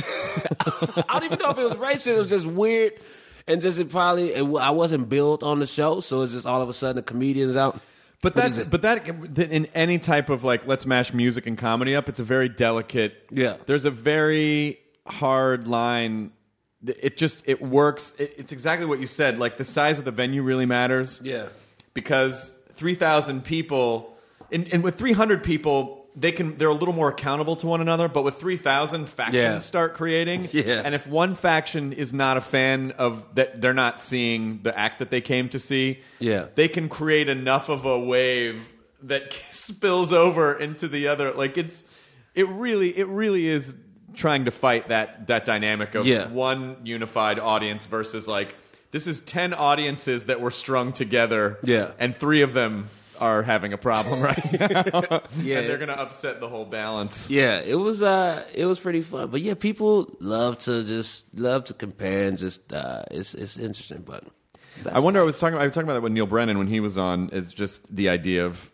[1.08, 2.08] I don't even know if it was racist.
[2.08, 2.94] It was just weird,
[3.46, 4.32] and just it probably.
[4.34, 7.02] It, I wasn't built on the show, so it's just all of a sudden the
[7.02, 7.80] comedians out.
[8.22, 11.94] But that's but that that in any type of like let's mash music and comedy
[11.94, 13.14] up, it's a very delicate.
[13.30, 13.56] Yeah.
[13.64, 16.32] There's a very hard line.
[16.84, 18.14] It just it works.
[18.18, 19.38] It, it's exactly what you said.
[19.38, 21.20] Like the size of the venue really matters.
[21.24, 21.46] Yeah.
[21.94, 24.18] Because three thousand people,
[24.52, 25.96] and, and with three hundred people.
[26.16, 26.58] They can.
[26.58, 29.58] They're a little more accountable to one another, but with three thousand factions Yeah.
[29.58, 30.82] start creating, Yeah.
[30.84, 34.98] and if one faction is not a fan of that, they're not seeing the act
[34.98, 36.00] that they came to see.
[36.18, 36.46] Yeah.
[36.56, 38.72] they can create enough of a wave
[39.04, 41.84] that spills over into the other like it's
[42.34, 43.72] it really it really is
[44.14, 46.26] trying to fight that that dynamic of Yeah.
[46.28, 48.56] one unified audience versus like
[48.90, 51.92] this is 10 audiences that were strung together Yeah.
[52.00, 52.88] and 3 of them
[53.20, 55.58] are having a problem right now Yeah.
[55.58, 59.02] and they're going to upset the whole balance Yeah, it was uh it was pretty
[59.02, 59.28] fun.
[59.30, 64.02] But yeah, people love to just love to compare and just uh it's it's interesting,
[64.06, 64.24] but
[64.82, 65.20] that's I wonder.
[65.20, 65.58] I was talking.
[65.58, 67.28] I was talking about that with Neal Brennan when he was on.
[67.32, 68.70] It's just the idea of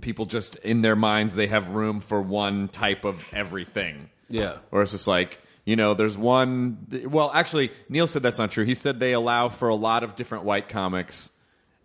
[0.00, 4.08] people just in their minds they have room for one type of everything.
[4.30, 4.58] Yeah.
[4.70, 6.86] Or it's just like you know, there's one.
[7.06, 8.64] Well, actually, Neil said that's not true.
[8.64, 11.30] He said they allow for a lot of different white comics.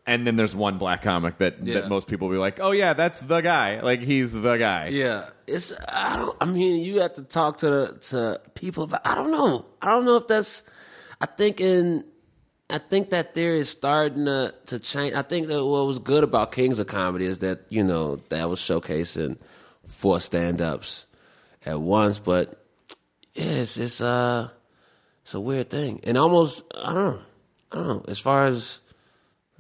[0.08, 1.80] And then there's one black comic that, Yeah.
[1.82, 3.80] that most people will be like, oh yeah, that's the guy.
[3.82, 4.90] Like he's the guy.
[4.90, 6.38] Yeah, it's I don't.
[6.40, 8.86] I mean, you have to talk to the, to people.
[8.86, 9.66] But I don't know.
[9.82, 10.62] I don't know if that's.
[11.20, 12.04] I think in.
[12.70, 15.16] I think that theory is starting to to change.
[15.16, 18.48] I think that what was good about Kings of Comedy is that you know that
[18.50, 19.38] was showcasing
[19.88, 21.06] four stand ups
[21.66, 22.20] at once.
[22.20, 22.64] But
[23.34, 24.50] yeah, it's it's uh
[25.24, 27.20] it's a weird thing, and almost I don't know.
[27.72, 28.80] I don't know as far as.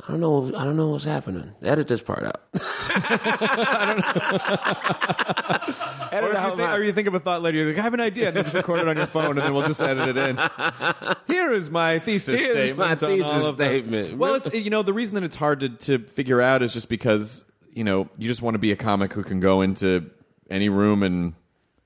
[0.03, 0.47] I don't know.
[0.55, 1.53] I don't know what's happening.
[1.63, 2.41] Edit this part out.
[6.15, 7.93] Or if you, think, or you think of a thought later, you're like, I have
[7.93, 10.09] an idea, and then just record it on your phone, and then we'll just edit
[10.09, 10.37] it in.
[11.27, 12.77] Here is my thesis Here's statement.
[12.77, 13.67] my thesis all of that.
[13.67, 14.17] statement.
[14.17, 16.87] Well, it's you know the reason that it's hard to, to figure out is just
[16.87, 17.43] because
[17.73, 20.09] you know you just want to be a comic who can go into
[20.49, 21.33] any room and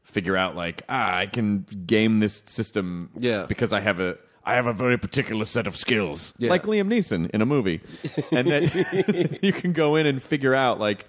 [0.03, 3.45] figure out like ah I can game this system Yeah.
[3.47, 6.49] because I have a I have a very particular set of skills Yeah.
[6.49, 7.81] like Liam Neeson in a movie,
[8.31, 11.05] and then you can go in and figure out like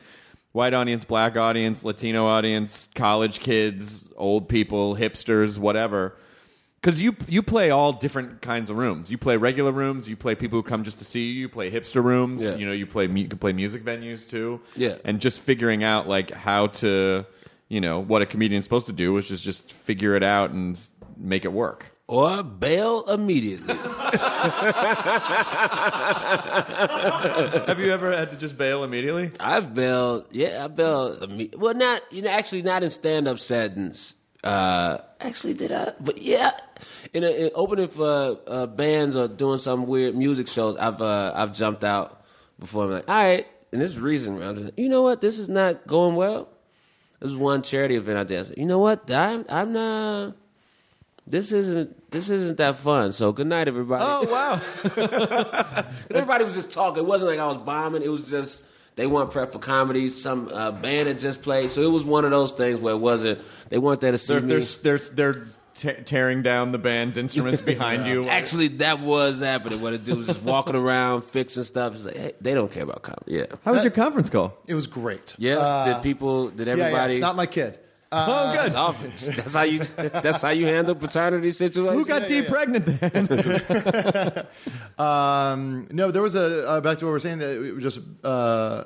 [0.52, 6.16] white audience, black audience, Latino audience, college kids, old people, hipsters, whatever.
[6.82, 9.10] Because you you play all different kinds of rooms.
[9.10, 10.08] You play regular rooms.
[10.08, 11.40] You play people who come just to see you.
[11.42, 12.42] You play hipster rooms.
[12.42, 12.54] Yeah.
[12.56, 14.60] You know, you play mu- you can play music venues too.
[14.76, 14.96] Yeah.
[15.04, 17.26] and just figuring out like how to,
[17.68, 20.80] you know, what a comedian's supposed to do, which is just figure it out and
[21.18, 21.92] make it work.
[22.10, 23.72] Or bail immediately.
[27.66, 29.30] Have you ever had to just bail immediately?
[29.38, 31.20] I bailed, yeah, I bailed.
[31.20, 34.16] imme- Well, not you know, actually not in stand up settings.
[34.42, 35.92] Uh, actually, did I?
[36.00, 36.50] But yeah,
[37.14, 41.32] in, a, in opening for uh, bands or doing some weird music shows, I've uh,
[41.34, 42.24] I've jumped out
[42.58, 42.84] before.
[42.86, 44.42] I'm like, all right, and this is reason.
[44.42, 45.20] I'm just you know what?
[45.20, 46.48] This is not going well.
[47.20, 48.40] This was one charity event I did.
[48.40, 49.08] I said, you know what?
[49.12, 50.34] I'm I'm not.
[51.30, 53.12] This isn't this isn't that fun.
[53.12, 54.04] So good night, everybody.
[54.06, 54.60] Oh wow!
[56.10, 57.02] everybody was just talking.
[57.02, 58.02] It wasn't like I was bombing.
[58.02, 58.64] It was just
[58.96, 60.08] they weren't prepped for comedy.
[60.08, 62.98] Some uh, band had just played, so it was one of those things where it
[62.98, 63.40] wasn't.
[63.68, 64.48] They weren't there to see They're me.
[64.82, 68.28] they're they're, they're te- tearing down the band's instruments behind you.
[68.28, 69.80] Actually, that was happening.
[69.80, 71.94] What it do was just walking around fixing stuff.
[71.94, 73.36] It's like, hey, they don't care about comedy.
[73.38, 74.58] Yeah, How was your conference call?
[74.66, 75.34] It was great.
[75.38, 75.58] yeah.
[75.58, 76.50] Uh, did people?
[76.50, 77.14] Did yeah, yeah, everybody?
[77.14, 77.78] it's not my kid.
[78.12, 78.58] Uh, oh, good.
[78.64, 79.26] That's obvious.
[79.28, 79.84] That's how you.
[79.96, 81.96] That's how you handle paternity situations.
[81.96, 84.46] Who got deep pregnant then?
[84.98, 87.82] Um, no, there was a uh, back to what we were saying that it was
[87.82, 88.84] just uh,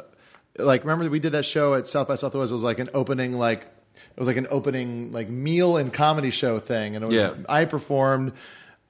[0.58, 2.50] like remember we did that show at South by Southwest.
[2.50, 6.30] It was like an opening like it was like an opening like meal and comedy
[6.30, 7.34] show thing, and it was Yeah.
[7.48, 8.32] I performed.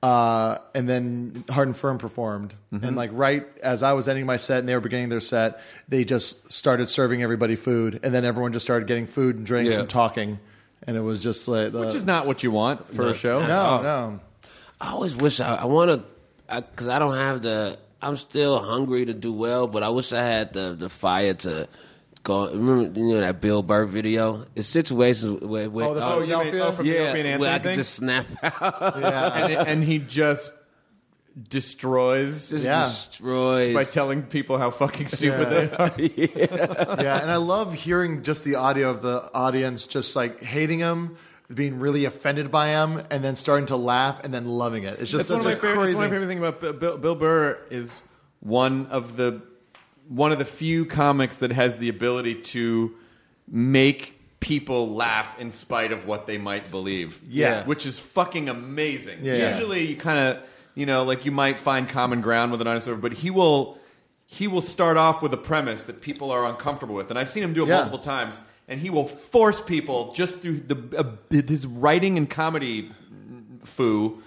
[0.05, 4.37] Uh, and then Hard 'n Phirm performed, and like right as I was ending my
[4.37, 8.23] set and they were beginning their set, they just started serving everybody food, and then
[8.23, 9.81] everyone just started getting food and drinks Yeah.
[9.81, 10.41] and talking,
[10.87, 13.41] and it was just like the, Which is not what you want for a show.
[13.47, 14.21] no, no.
[14.79, 17.79] I always wish I, I want to, because I, don't have the.
[18.03, 21.67] I'm still hungry to do well, but I wish I had the the fire to
[22.25, 22.51] go.
[22.51, 24.47] Remember, you know that Bill Burr video?
[24.57, 26.65] It's situations where, where Oh, the Oh, you mean- Philadelphia.
[26.65, 29.69] oh, from the yeah, Opie and Anthony where I could just snap out, yeah, and,
[29.69, 30.51] and he just
[31.49, 32.85] destroys just Yeah.
[32.85, 33.75] destroys.
[33.75, 35.93] by telling people how fucking stupid they are.
[37.03, 41.17] yeah, and I love hearing just the audio of the audience just like hating him,
[41.53, 45.01] being really offended by him, and then starting to laugh and then loving it.
[45.01, 45.75] It's just That's one such of my favorite.
[45.77, 45.87] crazy.
[45.87, 48.03] That's one of my favorite things about Bill, Bill, Bill Burr is
[48.41, 49.43] one of the
[50.09, 52.95] one of the few comics that has the ability to
[53.51, 57.21] make people laugh in spite of what they might believe.
[57.29, 57.65] Yeah.
[57.65, 59.21] which is fucking amazing.
[59.23, 59.51] Yeah.
[59.51, 60.45] Usually, you kind of
[60.75, 63.79] you know like you might find common ground with an member, but he will
[64.27, 67.43] he will start off with a premise that people are uncomfortable with, and I've seen
[67.43, 67.77] him do it Yeah.
[67.77, 68.41] multiple times.
[68.67, 72.91] And he will force people just through the uh, his writing and comedy
[73.63, 74.23] foo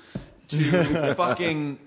[0.50, 1.80] to fucking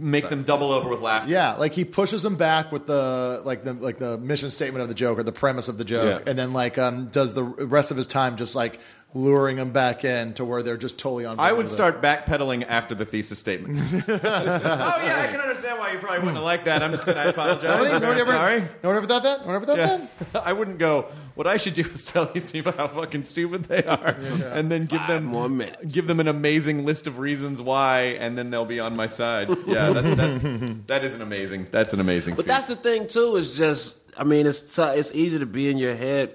[0.00, 1.30] make them double over with laughter.
[1.30, 4.88] Yeah, like he pushes them back with the like the like the mission statement of
[4.88, 6.30] the joke or the premise of the joke, Yeah.
[6.30, 8.78] and then like um does the rest of his time just like
[9.14, 11.40] luring them back in to where they're just totally on.
[11.40, 13.78] I would start backpedaling after the thesis statement.
[14.08, 16.82] oh yeah, I can understand why you probably wouldn't have liked that.
[16.82, 17.62] I'm just going to apologize.
[17.64, 18.60] Nobody, I'm nobody very ever, sorry.
[18.82, 19.40] no one ever thought that.
[19.40, 20.06] No one ever thought Yeah.
[20.32, 20.42] that.
[20.46, 21.06] I wouldn't go.
[21.34, 24.16] What I should do is tell these people how fucking stupid they are,
[24.52, 25.94] and then give them more minutes.
[25.94, 29.48] give them an amazing list of reasons why, and then they'll be on my side.
[29.66, 31.68] Yeah, that, that, that is an amazing.
[31.70, 32.34] That's an amazing.
[32.34, 32.48] But feat.
[32.48, 33.36] that's the thing too.
[33.36, 36.34] Is just I mean, it's t- it's easy to be in your head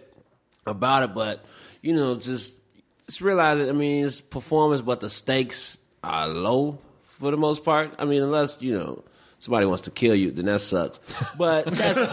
[0.66, 1.44] about it, but
[1.82, 2.62] you know, just
[3.06, 3.70] just realize it.
[3.70, 6.80] I mean, it's performance, but the stakes are low
[7.20, 7.94] for the most part.
[7.98, 9.04] I mean, unless you know
[9.40, 11.00] somebody wants to kill you, then that sucks.
[11.38, 12.12] But that's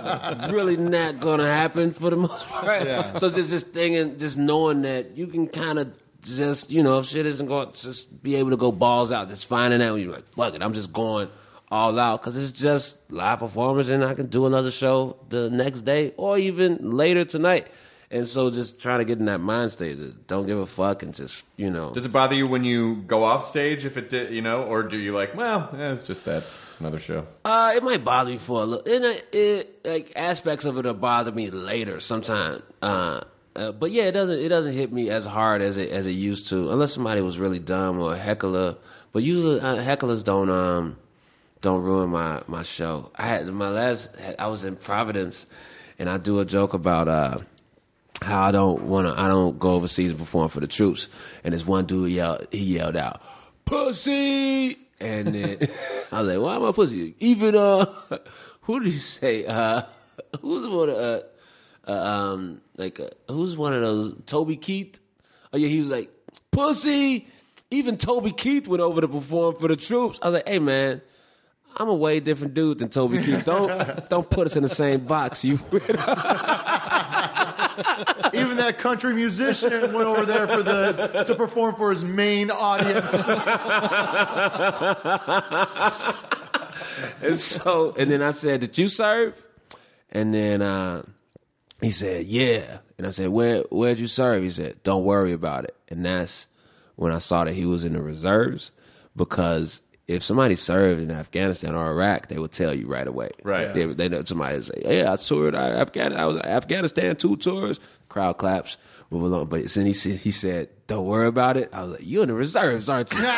[0.00, 2.84] that's really not gonna happen for the most part.
[2.84, 3.18] Yeah.
[3.18, 5.92] So just just thinking, just knowing that you can kind of
[6.22, 9.28] just you know if shit isn't going, to just be able to go balls out.
[9.28, 11.28] Just finding out when you're like, fuck it, I'm just going
[11.70, 15.82] all out because it's just live performance, and I can do another show the next
[15.82, 17.68] day or even later tonight.
[18.12, 21.02] And so just trying to get in that mind state, that don't give a fuck,
[21.02, 24.10] and just you know, Does it bother you when you go off stage if it
[24.10, 26.44] did, you know, or do you like, well, eh, it's just that
[26.78, 27.26] another show?
[27.42, 28.94] Uh, it might bother me for a little.
[28.94, 32.62] And it, it like aspects of it will bother me later sometime.
[32.82, 33.22] Uh,
[33.56, 36.12] uh, but yeah, it doesn't it doesn't hit me as hard as it as it
[36.12, 38.76] used to, unless somebody was really dumb or a heckler.
[39.12, 40.96] But usually uh, hecklers don't um
[41.62, 43.10] don't ruin my my show.
[43.16, 45.46] I had my last I was in Providence,
[45.98, 47.38] and I do a joke about uh
[48.22, 51.08] how I don't want to I don't go overseas and perform for the troops.
[51.44, 53.22] And this one dude yelled he yelled out,
[53.64, 55.58] "Pussy!" And then
[56.12, 57.86] I was like, "Why am I pussy?" Even uh,
[58.62, 59.46] who did he say?
[59.46, 59.82] Uh,
[60.40, 61.20] who's one of uh,
[61.86, 65.00] uh um like uh, who's one of those Toby Keith?
[65.52, 66.10] Oh yeah, he was like,
[66.50, 67.28] "Pussy!"
[67.70, 70.18] Even Toby Keith went over to perform for the troops.
[70.22, 71.02] I was like, "Hey man."
[71.74, 73.46] I'm a way different dude than Toby Keith.
[73.46, 76.71] Don't don't put us in the same box, you weirdo.
[78.34, 83.26] Even that country musician went over there for the to perform for his main audience.
[87.22, 89.40] And so, and then I said, "Did you serve?"
[90.10, 91.02] And then uh,
[91.80, 95.64] he said, "Yeah." And I said, "Where Where'd you serve?" He said, "Don't worry about
[95.64, 96.46] it." And that's
[96.96, 98.72] when I saw that he was in the reserves
[99.16, 103.30] because if somebody served in Afghanistan or Iraq, they would tell you right away.
[103.44, 103.72] Right.
[103.72, 107.36] They, they know somebody would say, "Yeah, I toured I, Afghan- I was Afghanistan two
[107.36, 108.76] tours." Crowd claps,
[109.10, 109.46] move along.
[109.46, 112.28] But then he said, "He said, don't worry about it." I was like, "You're in
[112.28, 113.18] the reserves, aren't you?"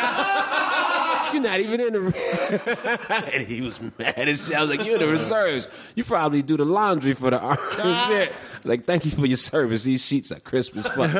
[1.33, 3.29] You're not even in the.
[3.33, 4.55] and he was mad as shit.
[4.55, 5.67] I was like, "You're in the reserves.
[5.95, 7.59] You probably do the laundry for the army."
[8.07, 8.33] shit.
[8.63, 9.83] Like, "Thank you for your service.
[9.83, 11.11] These sheets are crisp as fuck."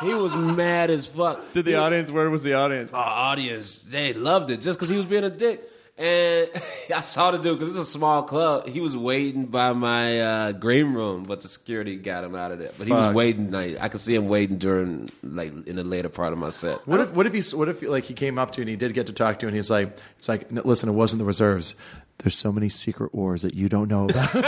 [0.00, 1.52] He was mad as fuck.
[1.52, 2.10] Did the audience?
[2.10, 2.92] Where was the audience?
[2.92, 5.70] Our audience, they loved it just because he was being a dick.
[5.98, 6.48] And
[6.94, 8.68] I saw the dude because it's a small club.
[8.68, 12.60] He was waiting by my uh, green room, but the security got him out of
[12.60, 12.70] there.
[12.78, 13.50] But he was waiting.
[13.50, 16.86] Like I could see him waiting during, like, in the later part of my set.
[16.86, 18.76] What if what if he what if like he came up to you and he
[18.76, 21.24] did get to talk to you and he's like it's like listen it wasn't the
[21.24, 21.74] reserves.
[22.18, 24.32] There's so many secret wars that you don't know about.
[24.32, 24.42] that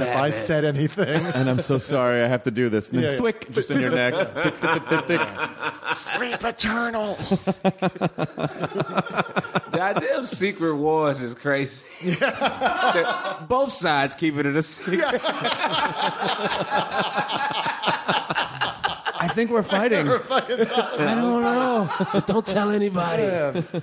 [0.00, 2.90] if I said anything, And I'm so sorry, I have to do this.
[2.90, 3.18] And then Yeah, yeah.
[3.18, 4.14] thwick, just in your neck.
[4.14, 5.28] Thick, thick, thick, thick, thick.
[5.94, 7.60] sleep eternals.
[9.72, 11.88] The idea of secret wars is crazy.
[13.48, 15.20] Both sides keeping it a secret.
[19.24, 20.08] I think we're fighting.
[20.08, 21.90] I don't know.
[22.12, 23.24] But don't tell anybody.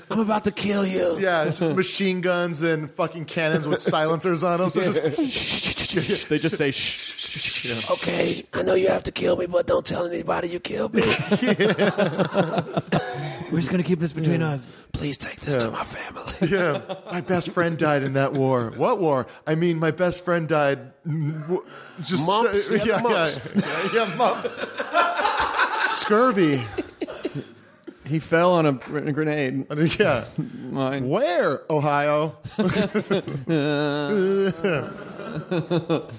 [0.10, 1.18] I'm about to kill you.
[1.20, 4.70] yeah, it's just machine guns and fucking cannons with silencers on them.
[4.70, 4.98] So it's
[5.92, 7.90] just they just say shh.
[7.92, 11.02] Okay, I know you have to kill me, but don't tell anybody you killed me.
[13.52, 14.72] We're just gonna keep this between us.
[14.94, 16.48] Please take this to my family.
[16.56, 16.82] yeah.
[17.12, 18.72] My best friend died in that war.
[18.78, 19.28] What war?
[19.46, 20.80] I mean, my best friend died.
[21.06, 21.66] w-
[22.02, 22.72] Just Mumps?
[22.72, 23.40] uh, Yeah, yeah, mumps.
[23.56, 24.58] yeah, yeah, mumps.
[26.02, 26.64] Scurvy.
[28.06, 29.66] He fell on a gr- grenade.
[30.00, 30.26] Yeah.
[30.70, 31.08] Mine.
[31.08, 31.62] Where?
[31.70, 32.38] Ohio.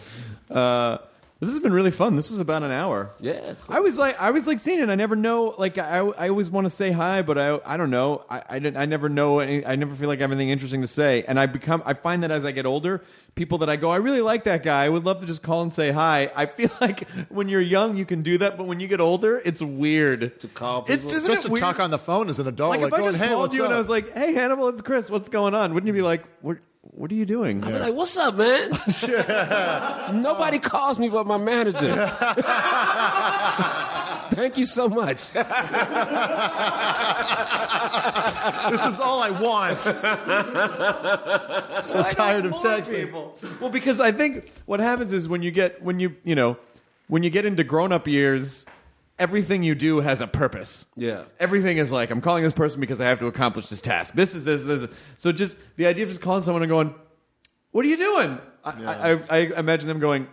[0.51, 0.99] Uh,
[1.43, 2.15] this has been really fun.
[2.15, 3.11] This was about an hour.
[3.19, 4.89] Yeah, I was like, I was like seeing it.
[4.89, 5.55] I never know.
[5.59, 8.25] Like, I, I always want to say hi, but I, I don't know.
[8.31, 9.41] I, I, didn't, I never know.
[9.41, 11.25] Any, I never feel like I have anything interesting to say.
[11.27, 13.03] And I become, I find that as I get older,
[13.35, 14.85] people that I go, I really like that guy.
[14.85, 16.31] I would love to just call and say hi.
[16.37, 19.43] I feel like when you're young, you can do that, but when you get older,
[19.45, 21.11] it's weird To call It's people?
[21.11, 23.13] just Just to talk on the phone as an adult, Like, like, if I going,
[23.13, 25.11] just "Hey, called what's you up?" and I was like, "Hey, Hannibal, it's Chris.
[25.11, 26.59] What's going on?" Wouldn't you be like, "What?
[26.83, 28.71] What are you doing?" I'd be like, "What's up, man?"
[30.23, 31.93] Nobody calls me but my manager.
[34.33, 35.33] Thank you so much.
[35.33, 35.47] this
[38.87, 39.81] is all I want.
[41.83, 43.05] so tired of texting.
[43.05, 43.39] people.
[43.61, 46.57] Well, because I think what happens is when you get when you you know
[47.09, 48.65] when you get into grown up years,
[49.19, 50.87] everything you do has a purpose.
[50.97, 51.25] Yeah.
[51.39, 54.15] Everything is like I'm calling this person because I have to accomplish this task.
[54.15, 54.89] This is this this.
[55.19, 56.95] So just the idea of just calling someone and going,
[57.71, 60.27] "What are you doing?" I, I, I imagine them going.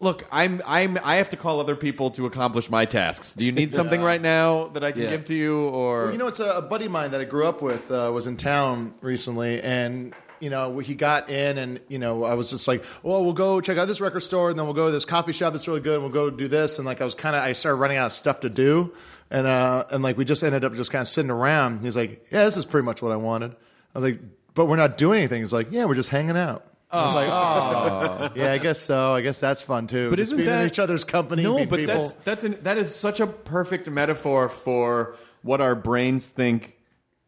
[0.00, 3.32] Look, I'm I'm I have to call other people to accomplish my tasks.
[3.34, 5.10] Do you need something right now that I can Yeah.
[5.10, 7.24] give to you or Well, you know, it's a, a buddy of mine that I
[7.24, 10.12] grew up with uh, was in town recently, and
[10.44, 13.62] you know, he got in, and you know, I was just like, "Well, we'll go
[13.62, 15.80] check out this record store, and then we'll go to this coffee shop that's really
[15.80, 17.96] good, and we'll go do this." And like, I was kind of, I started running
[17.96, 18.92] out of stuff to do,
[19.30, 21.80] and uh, and like, we just ended up just kind of sitting around.
[21.82, 23.52] He's like, "Yeah, this is pretty much what I wanted."
[23.94, 24.20] I was like,
[24.52, 27.28] "But we're not doing anything." He's like, "Yeah, we're just hanging out." I was like,
[27.30, 29.14] "Oh, yeah, I guess so.
[29.14, 31.42] I guess that's fun too." But just isn't being in that- each other's company?
[31.42, 32.02] No, but people.
[32.02, 36.76] that's that's an, that is such a perfect metaphor for what our brains think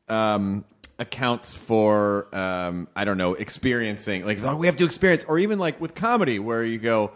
[0.08, 0.64] um,
[0.98, 2.34] accounts for.
[2.34, 5.94] Um, I don't know, experiencing like oh, we have to experience, or even like with
[5.94, 7.12] comedy, where you go.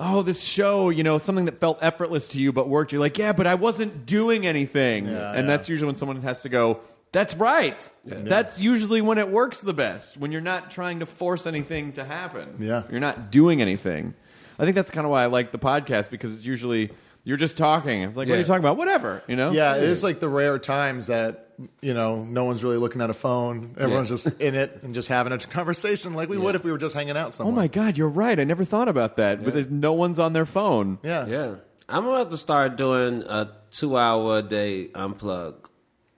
[0.00, 2.92] Oh, this show, you know, something that felt effortless to you but worked.
[2.92, 5.06] You're like, yeah, but I wasn't doing anything.
[5.06, 5.56] Yeah, and yeah.
[5.56, 7.90] that's usually when someone has to go, that's right.
[8.04, 12.04] That's usually when it works the best, when you're not trying to force anything to
[12.04, 12.56] happen.
[12.60, 12.82] Yeah.
[12.90, 14.14] You're not doing anything.
[14.58, 16.90] I think that's kind of why I like the podcast because it's usually
[17.28, 18.00] you're just talking.
[18.04, 18.78] It's like, what are you talking about?
[18.78, 19.50] Whatever, you know?
[19.50, 21.50] Yeah, it is like the rare times that
[21.82, 23.74] you know no one's really looking at a phone.
[23.76, 26.78] Everyone's just in it and just having a conversation like we would if we were
[26.78, 27.52] just hanging out somewhere.
[27.52, 28.40] Oh my God, you're right.
[28.40, 29.44] I never thought about that.
[29.44, 30.98] But there's no one's on their phone.
[31.02, 31.54] Yeah, Yeah.
[31.86, 35.54] I'm about to start doing a two hour a day unplug.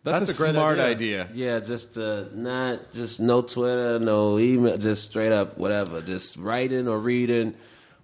[0.05, 1.23] That's, That's a, a great smart idea.
[1.24, 1.28] idea.
[1.35, 6.87] Yeah, just uh, not just no Twitter, no email, just straight up whatever, just writing
[6.87, 7.55] or reading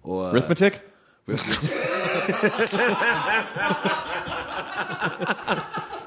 [0.03, 0.81] or Arithmetic?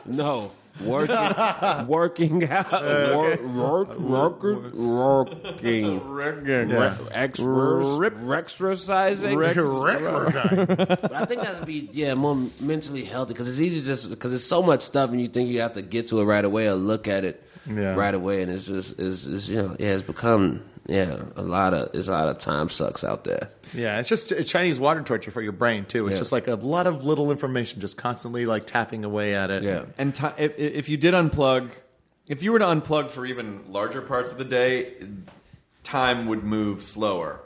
[0.06, 0.50] No
[0.84, 2.72] working, working out,
[3.16, 3.42] work,
[3.98, 4.88] work, working,
[6.08, 6.96] working, Yeah.
[7.10, 8.00] Expers,
[8.32, 9.36] exercising.
[9.38, 14.44] But I think that's be yeah more mentally healthy because it's easy just because it's
[14.44, 16.74] so much stuff and you think you have to get to it right away or
[16.74, 17.94] look at it Yeah.
[17.94, 21.72] right away and it's just it's, it's you know yeah it's become yeah a lot
[21.72, 23.48] of it's a lot of time sucks out there.
[23.72, 23.98] yeah.
[24.00, 26.06] It's just a Chinese water torture for your brain too.
[26.08, 26.18] It's Yeah.
[26.20, 29.62] just like a lot of little information, just constantly like tapping away at it.
[29.62, 29.84] Yeah.
[29.96, 31.70] And ti if, if you did unplug,
[32.28, 34.94] if you were to unplug for even larger parts of the day,
[35.82, 37.40] time would move slower.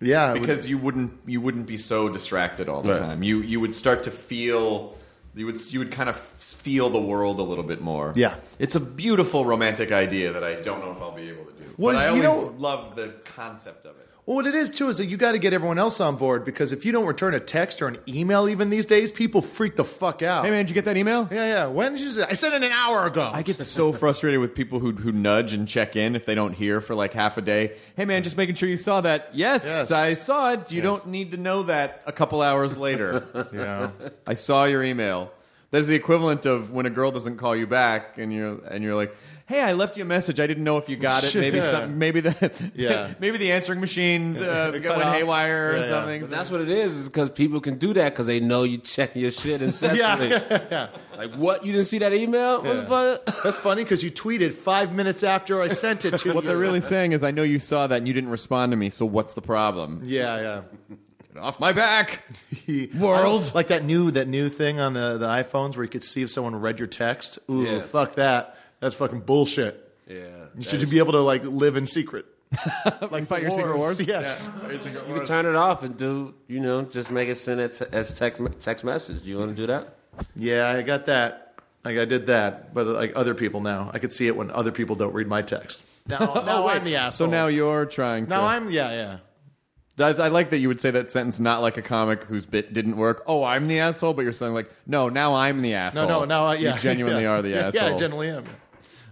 [0.00, 0.30] yeah.
[0.30, 2.98] it would- because you wouldn't you wouldn't be so distracted all the Right.
[2.98, 3.22] time.
[3.22, 4.96] You you would start to feel
[5.36, 8.12] You would you would kind of feel the world a little bit more.
[8.16, 8.34] Yeah.
[8.58, 11.49] it's a beautiful romantic idea that I don't know if I'll be able to do.
[11.80, 14.06] Well, but I you always know- love the concept of it.
[14.26, 16.44] Well, what it is too is that you got to get everyone else on board
[16.44, 19.74] because if you don't return a text or an email, even these days, people freak
[19.74, 20.44] the fuck out.
[20.44, 21.26] Hey man, did you get that email?
[21.32, 21.66] Yeah, yeah.
[21.66, 22.22] When did you say?
[22.28, 23.28] I sent it an hour ago.
[23.32, 26.52] I get so frustrated with people who who nudge and check in if they don't
[26.52, 27.72] hear for like half a day.
[27.96, 29.30] Hey man, just making sure you saw that.
[29.32, 29.90] Yes, Yes.
[29.90, 30.70] I saw it.
[30.70, 30.84] You Yes.
[30.84, 33.24] don't need to know that a couple hours later.
[33.52, 33.90] Yeah.
[34.28, 35.32] I saw your email.
[35.72, 38.84] That is the equivalent of when a girl doesn't call you back and you're and
[38.84, 39.14] you're like,
[39.50, 40.38] "Hey, I left you a message.
[40.40, 41.34] I didn't know if you got it.
[41.34, 41.70] Maybe Yeah.
[41.70, 43.12] some, maybe the Yeah.
[43.20, 45.14] maybe the answering machine uh, went off.
[45.14, 45.88] haywire or Yeah, yeah.
[45.88, 48.62] something." But that's what it is, is because people can do that because they know
[48.62, 50.28] you checking your shit incessantly.
[50.70, 50.88] yeah.
[51.18, 51.64] Like, what?
[51.66, 52.64] You didn't see that email?
[52.64, 52.84] Yeah.
[52.84, 53.42] motherfucker?
[53.42, 56.32] That's funny because you tweeted five minutes after I sent it to what you.
[56.34, 58.76] What they're really saying is, "I know you saw that and you didn't respond to
[58.76, 58.88] me.
[58.90, 60.02] So what's the problem?
[60.04, 60.60] Yeah, yeah.
[61.34, 62.22] Get off my back."
[62.98, 63.52] World.
[63.54, 66.30] like that new that new thing on the, the iPhones where you could see if
[66.30, 67.38] someone read your text.
[67.50, 67.80] Ooh, Yeah.
[67.82, 68.56] fuck that.
[68.80, 69.86] That's fucking bullshit.
[70.08, 70.46] Yeah.
[70.56, 72.26] You should be able to like live in secret.
[73.10, 74.02] like fight your secret wars.
[74.02, 74.50] Yes.
[74.72, 77.84] You can turn it off and do, you know, just make it send it te-
[77.92, 79.22] as text text message.
[79.22, 79.96] Do you want to do that?
[80.34, 81.54] Yeah, I got that.
[81.84, 84.72] Like I did that, but like other people now, I could see it when other
[84.72, 85.84] people don't read my text.
[86.08, 86.68] Now, oh, now Oh.
[86.68, 87.26] I'm the asshole.
[87.28, 88.30] So now you're trying to.
[88.30, 89.18] now I'm yeah yeah.
[90.04, 92.72] I, I like that you would say that sentence not like a comic whose bit
[92.72, 93.22] didn't work.
[93.26, 96.08] Oh, I'm the asshole, but you're saying like, no, now I'm the asshole.
[96.08, 97.28] no, no now I, yeah, you genuinely yeah.
[97.28, 97.88] are the asshole.
[97.88, 98.44] Yeah, I genuinely am.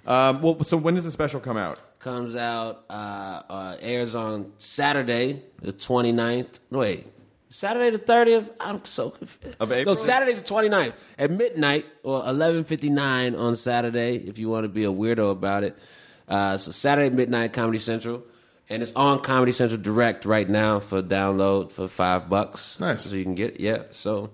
[0.08, 1.78] Um, well, so when does the special come out?
[2.00, 6.60] Comes out, uh, uh, airs on Saturday, the 29th.
[6.70, 7.06] Wait,
[7.50, 8.48] Saturday the 30th?
[8.58, 9.56] I'm so confused.
[9.60, 9.94] Of April?
[9.94, 14.84] No, Saturday the 29th at midnight or 11.59 on Saturday if you want to be
[14.84, 15.78] a weirdo about it.
[16.26, 18.22] Uh, so Saturday midnight, Comedy Central.
[18.70, 22.78] And it's on Comedy Central Direct right now for download for five bucks.
[22.80, 23.02] Nice.
[23.02, 23.60] So you can get it.
[23.60, 23.84] Yeah.
[23.92, 24.30] So,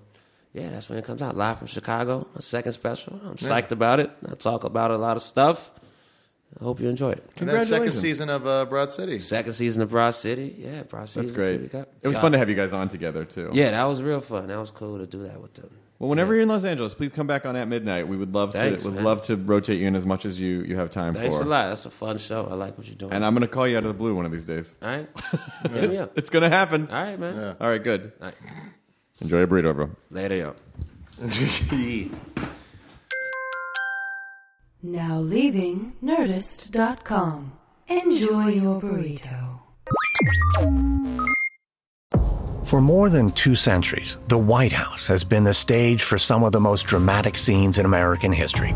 [0.55, 1.35] yeah, that's when it comes out.
[1.35, 3.19] Live from Chicago, a second special.
[3.25, 4.09] I'm psyched about it.
[4.25, 5.69] I talk about a lot of stuff.
[6.57, 7.29] I hope you enjoy it.
[7.39, 9.19] And then second season of uh, Broad City.
[9.19, 10.55] Second season of Broad City.
[10.57, 11.25] Yeah, Broad City.
[11.25, 11.69] That's great.
[11.69, 11.89] pretty.
[12.01, 13.49] It was fun to have you guys on together too.
[13.51, 14.47] Yeah, that was real fun.
[14.47, 15.69] That was cool to do that with them.
[15.99, 18.07] Well, whenever you're in Los Angeles, please come back on at midnight.
[18.07, 18.89] We would love Thanks, to.
[18.89, 19.03] Would man.
[19.03, 21.19] love to rotate you in as much as you you have time for.
[21.19, 21.67] Thanks a lot.
[21.67, 22.47] That's a fun show.
[22.49, 23.11] I like what you're doing.
[23.11, 24.75] And I'm going to call you out of the blue one of these days.
[24.81, 25.09] All right.
[25.71, 26.17] Hit me up.
[26.17, 26.87] It's going to happen.
[26.89, 27.57] All right, man.
[27.59, 28.13] All right, good.
[28.21, 28.35] All right.
[29.21, 29.89] Enjoy your burrito, bro.
[30.09, 30.55] Later, yo.
[34.83, 37.53] Now leaving Nerdist.com.
[37.87, 39.59] Enjoy your burrito.
[42.65, 46.51] For more than two centuries, the White House has been the stage for some of
[46.51, 48.75] the most dramatic scenes in American history.